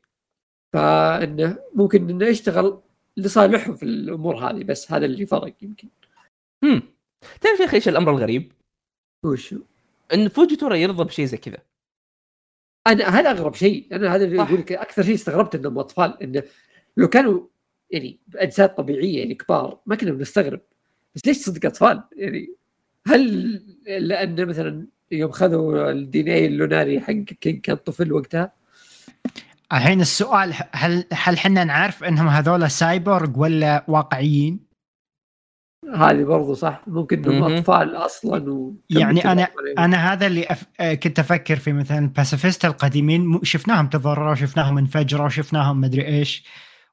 [0.72, 2.80] فإنه ممكن إنه يشتغل
[3.16, 5.88] لصالحهم في الأمور هذه بس هذا اللي فرق يمكن.
[6.62, 6.82] مم.
[7.40, 8.52] تعرف يا أخي إيش الأمر الغريب؟
[9.24, 9.54] وش
[10.14, 11.58] إن فوجيتورا يرضى بشيء زي كذا.
[12.86, 14.42] أنا هذا أغرب شيء أنا هذا.
[14.42, 16.42] أقول لك أكثر شيء استغربت انهم اطفال إنه
[16.96, 17.40] لو كانوا
[17.90, 20.60] يعني بأجساد طبيعية يعني كبار ما كنا بنستغرب
[21.14, 22.54] بس ليش صدق أطفال يعني
[23.06, 28.52] هل لأن مثلا يوم خذوا ال DNA اللوناري حق كينج كان طفل وقتها
[29.72, 34.60] الحين السؤال هل هل حنا نعرف إنهم هذول سايبورغ ولا واقعيين؟
[35.94, 36.80] هذه برضو صح.
[36.86, 37.52] ممكن إنهم.
[37.52, 39.78] أطفال أصلا و يعني أنا- عليهم.
[39.78, 40.64] أنا هذا اللي أف...
[40.80, 43.40] آه، كنت أفكر في مثلا باسيفيستا القديمين.
[43.42, 46.44] شفناهم تضرروا شفناهم انفجروا شفناهم مدري إيش.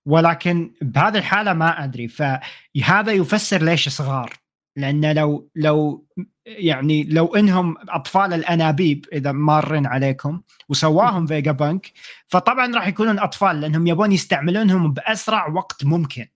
[0.05, 2.07] ولكن بهذه الحالة ما أدري.
[2.07, 4.33] فهذا يفسر ليش صغار.
[4.77, 6.05] لأن لو لو
[6.45, 11.91] يعني لو إنهم أطفال الأنابيب إذا مارين عليكم وسواهم فيجا بانك
[12.27, 16.27] فطبعا راح يكونون أطفال لأنهم يبون يستعملونهم بأسرع وقت ممكن.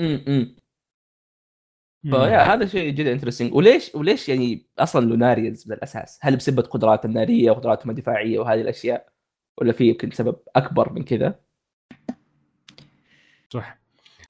[0.00, 0.56] امم
[2.10, 7.50] فيا هذا شيء جدا interesting وليش وليش يعني أصلا Lunarians بالأساس؟ هل بسبب قدراتهم النارية
[7.50, 9.06] وقدراتهم الدفاعية وهذه الأشياء؟
[9.58, 11.34] ولا في يمكن سبب أكبر من كذا؟
[13.50, 13.78] صح.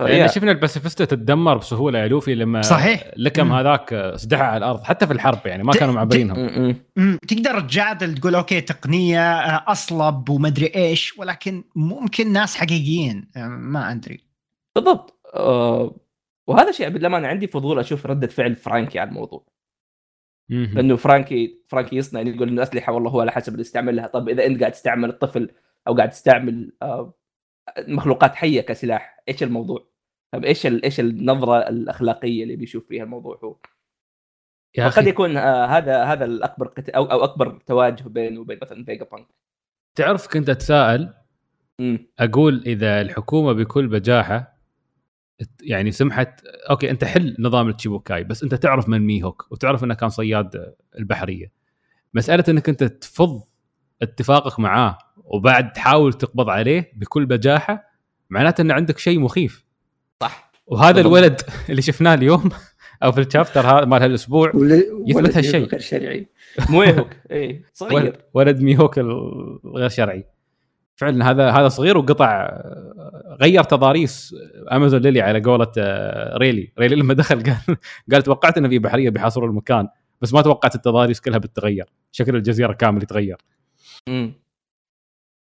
[0.00, 3.10] يعني شفنا الباسيفيستا تتدمر بسهولة يا لوفي لما صحيح.
[3.16, 3.52] لكم.
[3.52, 6.76] هذاك سدحها على الأرض حتى في الحرب يعني ما ت- كانوا معبرينهم
[7.28, 13.92] تقدر تجادل تقول okay تقنية آه، أصلب ومدري إيش ولكن ممكن ناس حقيقيين آه، ما
[13.92, 14.20] أدري
[14.76, 15.94] بالضبط آه
[16.46, 19.46] وهذا شيء بالامانه عندي فضول أشوف ردة فعل فرانكي على الموضوع.
[20.48, 24.06] لأنه فرانكي فرانكي يصنع يعني يقول إنه أسلحة والله هو على حسب اللي يستعملها.
[24.06, 25.50] طب إذا أنت قاعد تستعمل الطفل
[25.88, 27.14] أو قاعد تستعمل آه
[27.78, 29.88] مخلوقات حية كسلاح إيش الموضوع؟
[30.32, 33.56] طيب إيش إيش النظرة الأخلاقية اللي بيشوف فيها الموضوع هو؟
[34.78, 36.88] yeah وقد أخي يكون آه هذا هذا الأكبر قت...
[36.88, 39.26] أو أو أكبر تواجه بينه وبين مثلا فيجا بانك.
[39.94, 41.14] تعرف كنت أتساءل؟
[42.18, 44.53] أقول إذا الحكومة بكل بجاحة
[45.62, 50.08] يعني سمحت okay أنت حل نظام الشيتشيبوكاي بس أنت تعرف من ميهوك وتعرف إنه كان
[50.08, 51.52] صياد البحرية.
[52.14, 53.42] مسألة إنك أنت تفض
[54.02, 57.84] اتفاقك معاه وبعد تحاول تقبض عليه بكل بجاحة
[58.30, 59.64] معناته إن عندك شيء مخيف.
[60.20, 60.52] صح.
[60.66, 61.06] وهذا بالضبط.
[61.06, 62.50] الولد اللي شفناه اليوم
[63.02, 65.64] أو في ال chapter هذا مال هالأسبوع يثبت ولد هالشيء.
[65.64, 66.28] غير شرعي
[66.70, 67.94] ميهوك اي صغير.
[67.94, 70.24] ولد, ولد ميهوك الغير شرعي.
[70.96, 72.60] فعلا هذا هذا صغير وقطع
[73.40, 74.34] غير تضاريس
[74.72, 76.72] امازون ليلي على قولة آه، ريلي.
[76.78, 77.56] ريلي لما دخل قال
[78.12, 79.88] قال توقعت إنه في بحرية بيحاصروا المكان
[80.20, 81.86] بس ما توقعت التضاريس كلها بتتغير.
[82.12, 83.36] شكل الجزيرة كامل يتغير.
[84.08, 84.32] امم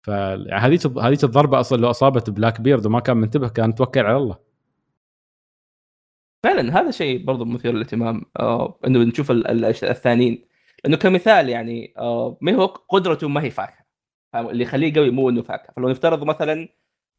[0.07, 4.37] فهذيك هذيك الضربة أصلا لو أصابت بلاك بيرد وما كان منتبه كان توكل على الله.
[6.45, 10.45] فعلا هذا شيء برضو مثير للاهتمام آه إنه نشوف ال- ال- الثانيين.
[10.87, 13.86] انه كمثال يعني آه ميهوك قدرته ما هي فاكهة؟
[14.41, 16.69] اللي يخليه قوي مو إنه فاكهه فلو نفترض مثلا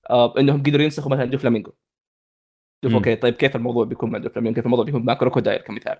[0.09, 1.71] آه إنهم قدروا ينسخوا مثلا دوفلامينجو
[2.83, 2.93] شوف.
[2.93, 5.97] okay طيب كيف الموضوع بيكون مع دوفلامينجو كيف الموضوع بيكون مع كروكودايل كمثال؟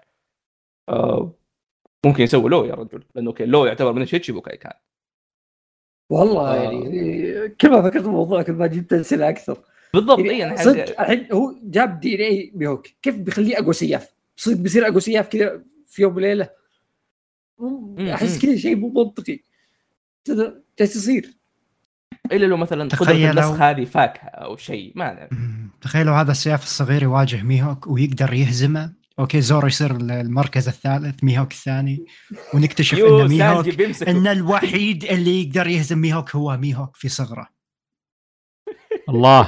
[0.89, 1.33] آه
[2.05, 3.03] ممكن يسوي لو يا رجل.
[3.15, 4.73] لأنه okay لو يعتبر من الشيتشيبوكاي كان.
[6.09, 6.63] والله آه.
[6.63, 9.63] يعني كل ما فكرت الموضوع كل ما جبت اسئله أكثر.
[9.93, 14.57] بالضبط يعني اي أنا صدق الحين هو جاب DNA ميهوك كيف بيخليه أقوى سياف؟ صدق
[14.57, 16.49] بيصير أقوى سياف كذا في يوم وليلة؟
[17.99, 18.41] أحس.
[18.41, 19.39] كذا شيء مو منطقي.
[20.79, 21.37] جالس يصير؟
[22.31, 25.69] إلا لو مثلا قدره تخيلوا- النسخ هذه فاكهة أو شيء ما نعرف مم.
[25.81, 28.93] تخيلوا هذا السياف الصغير يواجه ميهوك ويقدر يهزمه.
[29.19, 32.05] okay زورو يصير المركز الثالث ميهوك الثاني
[32.53, 33.67] ونكتشف إن ميهوك
[34.07, 37.47] إن الوحيد اللي يقدر يهزم ميهوك هو ميهوك في صغره.
[39.09, 39.47] الله.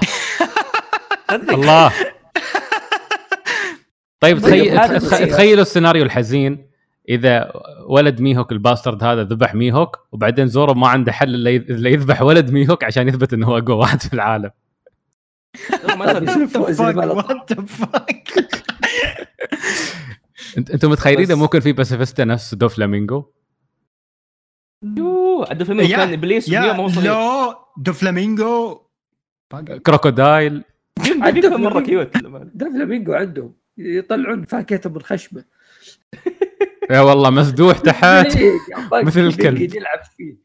[1.31, 1.91] الله.
[4.21, 5.29] طيب طيب، تخيل.
[5.31, 6.68] تخيلوا السيناريو الحزين.
[7.09, 7.51] إذا
[7.87, 11.89] ولد ميهوك ال bastard هذا ذبح ميهوك وبعدين زورو ما عنده حل إلا يذ- إلا
[11.89, 14.51] يذبح ولد ميهوك عشان يثبت إنه هو اقوى واحد في العالم.
[20.57, 23.25] أنتم متخيلين ممكن في باسيفيستا نفس دو فلامينجو
[24.97, 27.11] يو الدوفلامينجو يا- كان إبليس ما هو صغير.
[27.11, 28.81] لو دو فلامينجو
[29.85, 30.63] كروكودايل.
[31.43, 32.17] مرة كيوت
[32.53, 35.43] ده فلامينجو عندهم يطلعون فاكهته من خشمه
[36.89, 38.37] يا والله مسدوح تحت.
[39.03, 39.75] مثل الكلب.
[39.75, 40.37] يلعب فيه.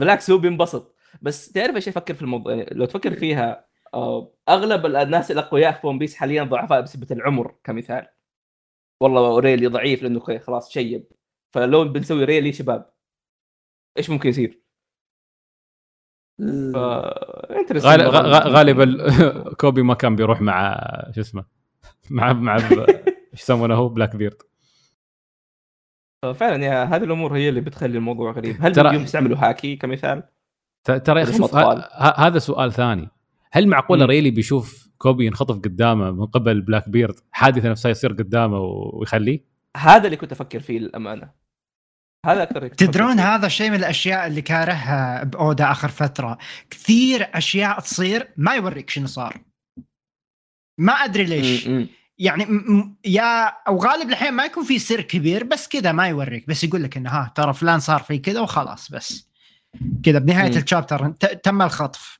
[0.00, 0.96] بالعكس هو بينبسط.
[1.22, 5.86] بس تعرف إيش أفكر في الموضوع؟ يعني لو تفكر فيها آه، أغلب الناس الاقوياء في
[5.86, 8.06] ون بيس حاليا ضعفاء بسبب العمر كمثال.
[9.00, 11.04] والله ريلي ضعيف لأنه خلاص شيب.
[11.50, 12.90] فلو بنسوي ريلي شباب
[13.98, 14.60] إيش ممكن يصير؟
[16.72, 16.76] ف...
[18.46, 19.10] غالبا
[19.60, 20.78] كوبي ما كان بيروح مع
[21.14, 21.44] شو اسمه
[22.10, 22.56] مع مع
[23.32, 24.42] إيش يسمونه هو؟ بلاك بيرد
[26.32, 30.22] فعلا yeah هذه الأمور هي اللي بتخلي الموضوع غريب هل ترى- يستعملوا هاكي كمثال؟
[30.84, 31.78] ترى يا شوف ه- أطفال.
[31.92, 33.08] ه- هذا سؤال ثاني
[33.52, 34.10] هل معقوله مم.
[34.10, 39.40] ريلي بيشوف كوبي ينخطف قدامه من قبل بلاك بيرد حادثة نفسها يصير قدامه ويخليه
[39.76, 41.30] هذا اللي كنت أفكر فيه للأمانة
[42.26, 43.18] هذا أكثر تدرون.
[43.20, 46.38] هذا الشيء من الأشياء اللي كارهها بأودا آخر فترة
[46.70, 49.36] كثير أشياء تصير ما يوريك شنو صار
[50.78, 51.86] ما أدري ليش م- م.
[52.18, 52.46] يعني
[53.04, 56.48] يا أو غالب الحين ما يكون في سر كبير بس كذا ما يوريك.
[56.48, 59.28] بس يقول لك إنه ها ترى فلان صار في كذا وخلاص بس.
[60.04, 60.56] كذا بنهاية.
[60.56, 61.08] الشابتر
[61.42, 62.18] تم الخطف.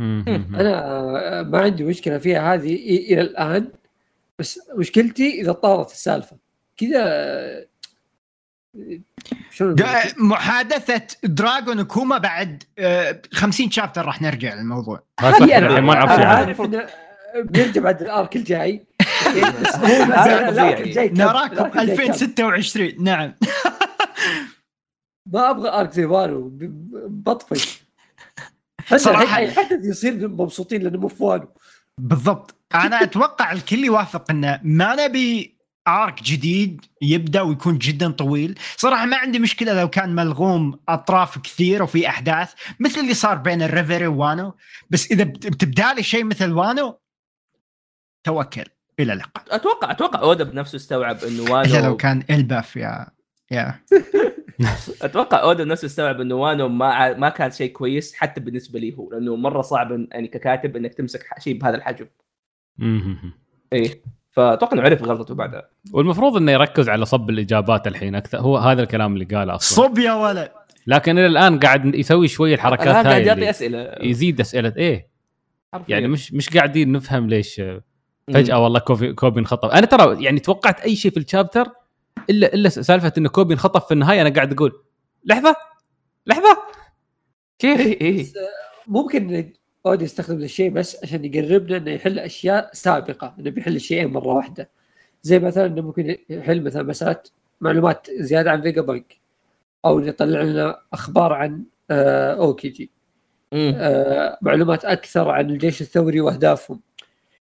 [0.00, 3.72] أنا ما عندي مشكلة فيها هذه إلى الآن.
[4.38, 6.36] بس مشكلتي إذا طارت السالفة.
[6.76, 7.66] كذا
[9.50, 9.84] شلون د-
[10.18, 15.02] محادثة دراغون وكوما بعد آه، 50 شابتر راح نرجع للموضوع.
[15.20, 16.60] هذه أنا الحين ما نعرف
[17.44, 18.86] بنرجع بعد الارك الجاي
[19.62, 19.86] بس هو.
[20.04, 23.34] الارك الجاي كم؟ نراكم الأرك الجاي كم؟ 2026 نعم.
[25.32, 27.82] ما أبغى ارك زي وانو ب- ب- بطفش
[28.86, 31.48] حتى صراحة- الحين أي حدث يصير مبسوطين لأنه مو في وانو
[31.98, 32.54] بالضبط.
[32.74, 38.58] أنا أتوقع الكل يوافق إنه ما نبي آرك جديد يبدأ ويكون جدا طويل.
[38.76, 43.62] صراحة ما عندي مشكلة لو كان ملغوم أطراف كثير وفي أحداث مثل اللي صار بين
[43.62, 44.54] الريفري ووانو.
[44.90, 46.99] بس إذا بت- بتبدأ لي شيء مثل وانو
[48.24, 48.64] توكل
[49.00, 49.44] إلى اللقاء.
[49.50, 53.06] أتوقع أتوقع اودا بنفسه استوعب إنه الا لو وانو كان إلباف yeah
[53.50, 53.80] yeah.
[55.02, 59.10] أتوقع اودا بنفسه استوعب إنه وانو ما ما كان شيء كويس حتى بالنسبة لي هو
[59.12, 62.06] لأنه مرة صعب يعني ككاتب إنك تمسك شيء بهذا الحجم.
[63.72, 64.02] إيه.
[64.30, 65.70] فأتوقع إنه عرف غلطته بعدها.
[65.92, 68.38] والمفروض إنه يركز على صب الإجابات الحين أكثر.
[68.38, 69.86] هو هذا الكلام اللي قاله أصلا.
[69.86, 70.50] صب يا ولد.
[70.86, 73.94] لكن إلى الآن قاعد يسوي شوي الحركات الآن قاعد هاي يعطي أسئلة.
[74.00, 74.72] يزيد أسئلة.
[74.76, 75.10] إيه.
[75.72, 75.94] حرفياً.
[75.94, 77.62] يعني مش مش قاعدين نفهم ليش.
[78.34, 79.70] فجأة والله كوبي كوبي انخطف.
[79.70, 81.68] أنا ترى يعني توقعت أي شيء في ال chapter
[82.30, 84.82] الا إلا سالفة انه كوبي انخطف في النهاية أنا قاعد أقول
[85.24, 85.56] لحظة
[86.26, 86.56] لحظة.
[87.58, 88.26] كيف؟ إيه إيه.
[88.86, 89.52] ممكن
[89.86, 94.70] أودا يستخدم الشيء بس عشان يقربنا إنه يحل أشياء سابقة إنه بيحل الشيئين مرة واحدة.
[95.22, 97.22] زي مثلا إنه ممكن يحل مثلا مسألة
[97.60, 99.20] معلومات زيادة عن فيجا بانك
[99.84, 102.90] أو يطلع لنا أخبار عن آه أوكيجي.
[103.52, 103.74] مم.
[103.76, 106.80] آه معلومات أكثر عن الجيش الثوري وأهدافهم.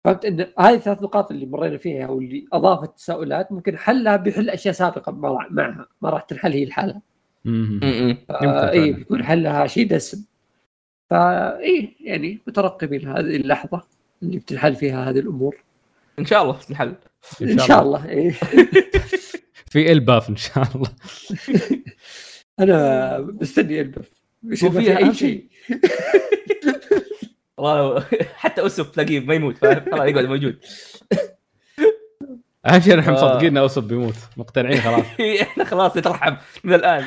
[0.03, 4.73] فهمت؟ إن هذه الثلاث نقاط اللي مرينا فيها واللي أضافت تساؤلات ممكن حلها بيحل أشياء
[4.73, 5.87] سابقة مع- معها.
[6.01, 7.01] ما راح تنحل هي لحالها
[7.45, 7.79] مم.
[7.83, 8.09] مم.
[8.09, 8.95] يمكن آه اي فعلاً.
[8.97, 10.25] بيكون حلها شيء دسم.
[11.09, 13.83] فاي يعني مترقبين هذه اللحظة
[14.23, 15.55] اللي بتنحل فيها هذه الأمور.
[16.19, 16.95] إن شاء الله تنحل.
[17.41, 18.31] إن شاء الله إيه.
[19.71, 20.89] في إلباف إن شاء الله.
[22.59, 24.09] أنا مستني البف
[24.43, 25.45] يصير ما وفيها في أهم اي شيء.
[27.63, 30.59] تلاقيه اسف تلاقيه ما يموت فاهم؟ خلاص يقعد موجود.
[32.65, 33.13] أهم شيء نحن آه.
[33.13, 34.15] مصدقين انه اوسب بيموت.
[34.37, 35.05] مقتنعين خلاص.
[35.41, 37.03] إحنا خلاص نترحم من الآن.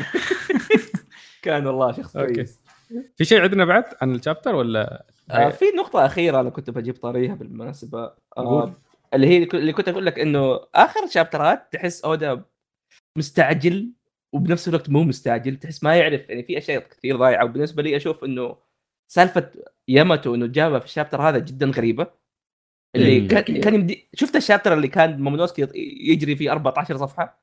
[1.42, 2.12] كان والله شخص.
[2.16, 2.60] كويس.
[3.16, 7.34] في شيء عندنا بعد عن الشابتر ولا؟ آه في نقطة أخيرة أنا كنت بجيب طاريها
[7.34, 8.12] بالمناسبة.
[8.38, 8.72] آه
[9.14, 12.44] اللي هي اللي كنت أقول لك إنه آخر شابترات تحس أودا
[13.18, 13.92] مستعجل
[14.32, 18.24] وبنفس الوقت مو مستعجل تحس ما يعرف يعني في أشياء كثير ضايعة وبالنسبة لي أشوف
[18.24, 18.56] إنه
[19.08, 19.50] سالفة
[19.88, 22.06] ياماتو إنه جابها في الشابتر هذا جدا غريبة
[22.96, 23.28] اللي مم.
[23.28, 25.66] كان كان يمدي شفت الشابتر اللي كان مومونوسكي
[26.10, 27.42] يجري فيه 14 صفحة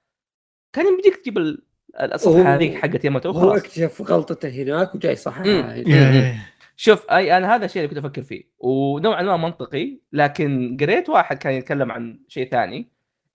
[0.74, 1.64] كان يمديك تجيب ال-
[1.98, 5.16] هو- الصفحة هذيك حقت ياماتو هو وخلاص اكتشف غلطته هناك وجاي.
[5.28, 5.74] هنا.
[5.76, 6.50] إيه.
[6.76, 11.38] شوف اي أنا هذا الشيء اللي كنت أفكر فيه ونوعا ما منطقي لكن قريت واحد
[11.38, 12.88] كان يتكلم عن شيء ثاني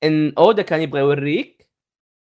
[0.05, 1.69] إن أودا كان يبغى يوريك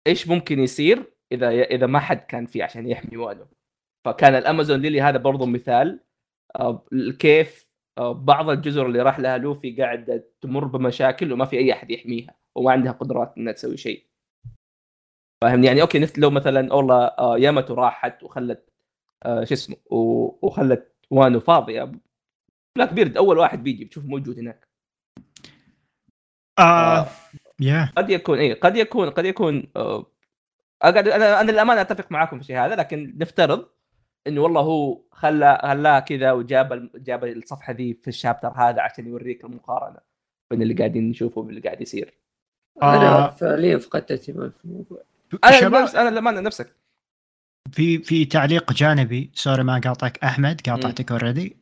[0.07, 1.03] إيش ممكن يصير
[1.33, 3.47] اذا إذا ما حد كان فيه عشان يحمي وانو
[4.09, 6.01] فكان الأمازون ليلي هذا برضو مثال
[6.57, 6.85] آه،
[7.19, 11.91] كيف آه، بعض الجزر اللي راح لها لوفي قاعدة تمر بمشاكل وما في أي أحد
[11.91, 14.07] يحميها وما عندها قدرات إنها تسوي شيء.
[15.43, 18.69] فاهمني؟ يعني okay مثل لو مثلا والله آه، ياماتو راحت وخلت
[19.23, 19.77] آه، شو اسمه
[20.43, 21.93] وخلت وانو فاضيه
[22.77, 24.69] بلاك بيرد أول واحد بيجي بتشوف موجود هناك.
[26.59, 27.07] آه
[27.61, 30.07] يا قد يكون اي قد يكون قد يكون آه،
[30.85, 33.69] أنا أنا للأمانة أتفق معاكم في الشيء هذا لكن نفترض
[34.27, 39.07] إنه والله هو خلى خلاها كذا وجاب جاب الصفحة ذي في ال chapter هذا عشان
[39.07, 39.99] يوريك المقارنة
[40.51, 42.15] بين اللي قاعدين نشوفه واللي قاعد يصير.
[42.83, 43.31] أنا آه.
[43.31, 45.03] فعليا فقدت اهتمام في الموضوع.
[45.45, 46.77] أنا نفس أنا للأمانة نفسك.
[47.73, 49.31] في في تعليق جانبي.
[49.35, 50.19] sorry ما قاطعك.
[50.25, 51.57] أحمد قاطعتك already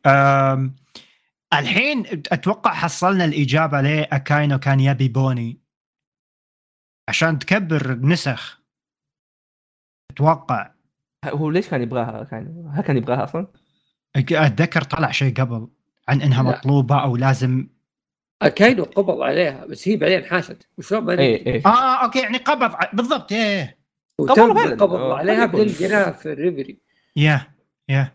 [1.53, 5.61] الحين أتوقع حصلنا الإجابة ليه أكاينو كان يبي بوني.
[7.09, 8.61] عشان تكبر نسخ.
[10.11, 10.76] أتوقع.
[11.33, 13.47] هو ليش كان يبغاها كان هل كان يبغاها أصلا؟
[14.15, 15.67] أتذكر طلع شيء قبل
[16.07, 16.49] عن إنها لا.
[16.49, 17.67] مطلوبة أو لازم
[18.55, 22.37] كاينو قبض عليها بس هي بعدين حاشت وشلون ما اي ندري اي آه أوكي يعني
[22.37, 24.63] قبض ع- بالضبط فعلاً.
[24.73, 25.45] القبض آه، عليها.
[25.45, 26.79] بعدين لقيناها في الريفري
[27.15, 27.41] يا
[27.89, 28.11] يا.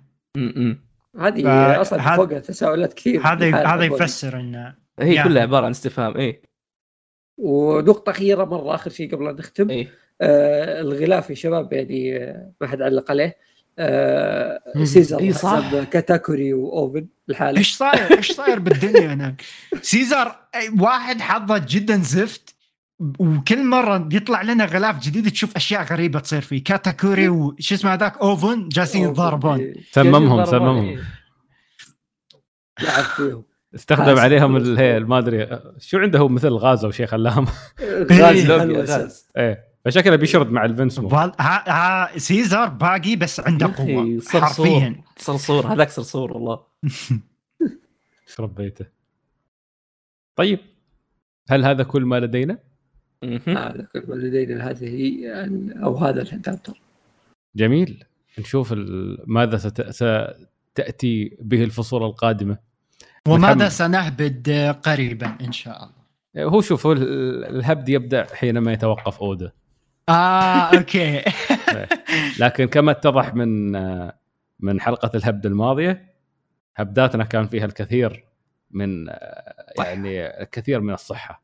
[1.21, 3.85] هذه أصلا هذا- فوقها تساؤلات كثير هذا هذا.
[3.85, 5.23] يفسر انه هي.
[5.25, 6.43] كلها عبارة عن استفهام اي
[7.39, 9.87] ونقطة أخيرة مرة آخر شيء قبل أن نختم اي آه
[10.23, 13.37] الغلاف يا شباب يعني آه ما حد علق عليه.
[13.79, 14.61] آه.
[14.85, 15.85] سيزر إي صح.
[15.85, 19.43] كاتاكوري وأوفن الحالة إيش صاير؟ إيش صاير بالدنيا هناك؟
[19.83, 20.37] سيزر
[20.81, 22.55] واحد حظه جدا زفت
[23.19, 26.65] وكل مرة يطلع لنا غلاف جديد تشوف أشياء غريبة تصير فيه.
[26.65, 30.85] كاتاكوري وش اسمه هذاك أوفن جالسين يتضاربون إيه، سممهم سممهم.
[30.85, 30.99] إيه.
[32.83, 33.45] لعب فيهم.
[33.75, 37.47] استخدم عليهم كل ال- هي ما أدري شو عنده مثل غاز أو شيء خلاهم
[38.13, 38.51] غاز.
[38.91, 39.29] غاز.
[39.37, 39.65] إيه.
[39.85, 44.41] فشكله بيشرد مع الفنسمو وال- ها ها سيزر باقي بس عنده قوة صرصور.
[44.41, 45.03] حرفيا.
[45.17, 46.61] صرصور هذاك صرصور والله.
[48.29, 48.87] يشرب بيته.
[50.37, 50.59] طيب
[51.51, 52.59] هل هذا كل ما لدينا؟
[53.47, 54.71] هذا كل ما لدينا.
[54.71, 56.81] هذه هي ال- أو هذا الشابتر
[57.57, 58.05] جميل.
[58.39, 59.91] نشوف ال- ماذا ست...
[59.91, 62.59] ستأتي به الفصول القادمة.
[63.29, 63.69] وماذا.
[63.69, 64.51] سنهبد
[64.85, 66.03] قريبا إن شاء الله.
[66.51, 69.53] هو شوف الهبد يبدأ حينما يتوقف اودا
[70.09, 71.23] آه أوكي.
[72.41, 73.73] لكن كما اتضح من
[74.61, 76.13] من حلقة الهبد الماضية
[76.77, 78.25] هبداتنا كان فيها الكثير
[78.71, 79.07] من
[79.79, 81.43] يعني الكثير من الصحة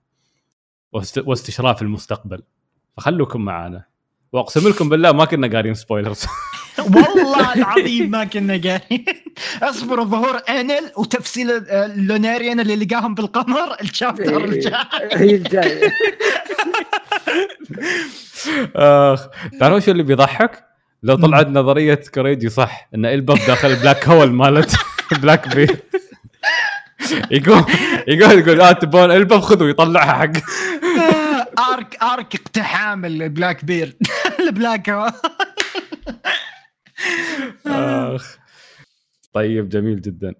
[0.92, 2.42] واست- واستشراف المستقبل.
[2.96, 3.84] فخلوكم معنا.
[4.32, 6.26] واقسم لكم بالله ما كنا قارين spoilers
[6.94, 9.04] والله العظيم ما كنا قاعدين
[9.62, 14.74] اصبروا ظهور انل وتفصيل اللوناريان اللي لقاهم بالقمر ال chapter الجاي.
[15.12, 15.92] هي الجاية
[18.76, 19.26] آخ
[19.60, 20.64] تعرفوا شو اللي بيضحك؟
[21.02, 24.74] لو طلعت نظرية كوريجي صح إن إلباب داخل black hole مالت
[25.22, 25.66] بلاك بيرد
[27.30, 27.64] يقول
[28.08, 30.32] يقول يقول آه تبون إلباب خذوا يطلعها حق.
[31.58, 33.96] arc arc اقتحام البلاك بيرد
[34.40, 35.10] البلاك.
[37.66, 38.36] آخ.
[39.32, 40.34] طيب جميل جدا.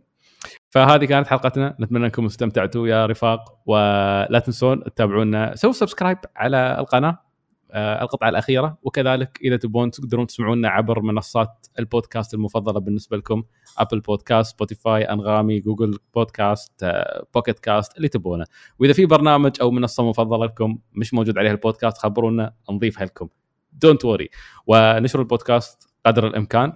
[0.71, 1.77] فهذه كانت حلقتنا.
[1.81, 3.63] نتمنى أنكم استمتعتوا يا رفاق.
[3.67, 5.57] ولا تنسون تتابعونا.
[5.57, 7.28] سووا subscribe على القناة.
[7.75, 8.79] القطعة الأخيرة.
[8.83, 13.43] وكذلك إذا تبون تقدرون تسمعونا عبر منصات البودكاست المفضلة بالنسبة لكم
[13.79, 18.45] ابل بودكاست سبوتيفاي أنغامي جوجل بودكاست آه، بوكيت كاست اللي تبونه.
[18.79, 23.29] وإذا في برنامج أو منصة مفضلة لكم مش موجود عليها البودكاست خبرونا نضيفها لكم
[23.73, 24.31] don't worry
[24.67, 26.73] ونشر البودكاست قدر الإمكان.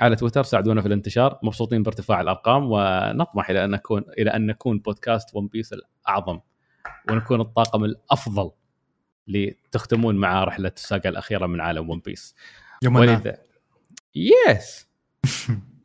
[0.00, 1.38] على تويتر ساعدونا في الانتشار.
[1.42, 2.66] مبسوطين بارتفاع الأرقام.
[2.70, 6.40] ونطمح إلى أن نكون إلى أن نكون بودكاست ون بيس الأعظم.
[7.10, 8.50] ونكون الطاقم الأفضل.
[9.28, 12.34] لتختمون مع رحلة الساقة الأخيرة من عالم ون بيس
[12.82, 13.36] يوم ولذا
[14.14, 14.88] yes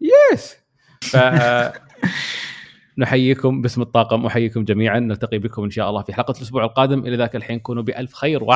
[0.02, 0.56] yes
[1.02, 1.18] ف
[2.98, 5.00] نحييكم باسم الطاقم أحييكم جميعا.
[5.00, 7.00] نلتقي بكم إن شاء الله في حلقة الأسبوع القادم.
[7.00, 8.44] إلى ذاك الحين كونوا بألف خير.
[8.44, 8.54] و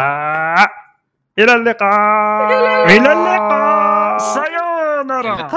[1.40, 2.86] إلى اللقاء.
[2.86, 4.18] إلى اللقاء.
[4.18, 5.48] さよなら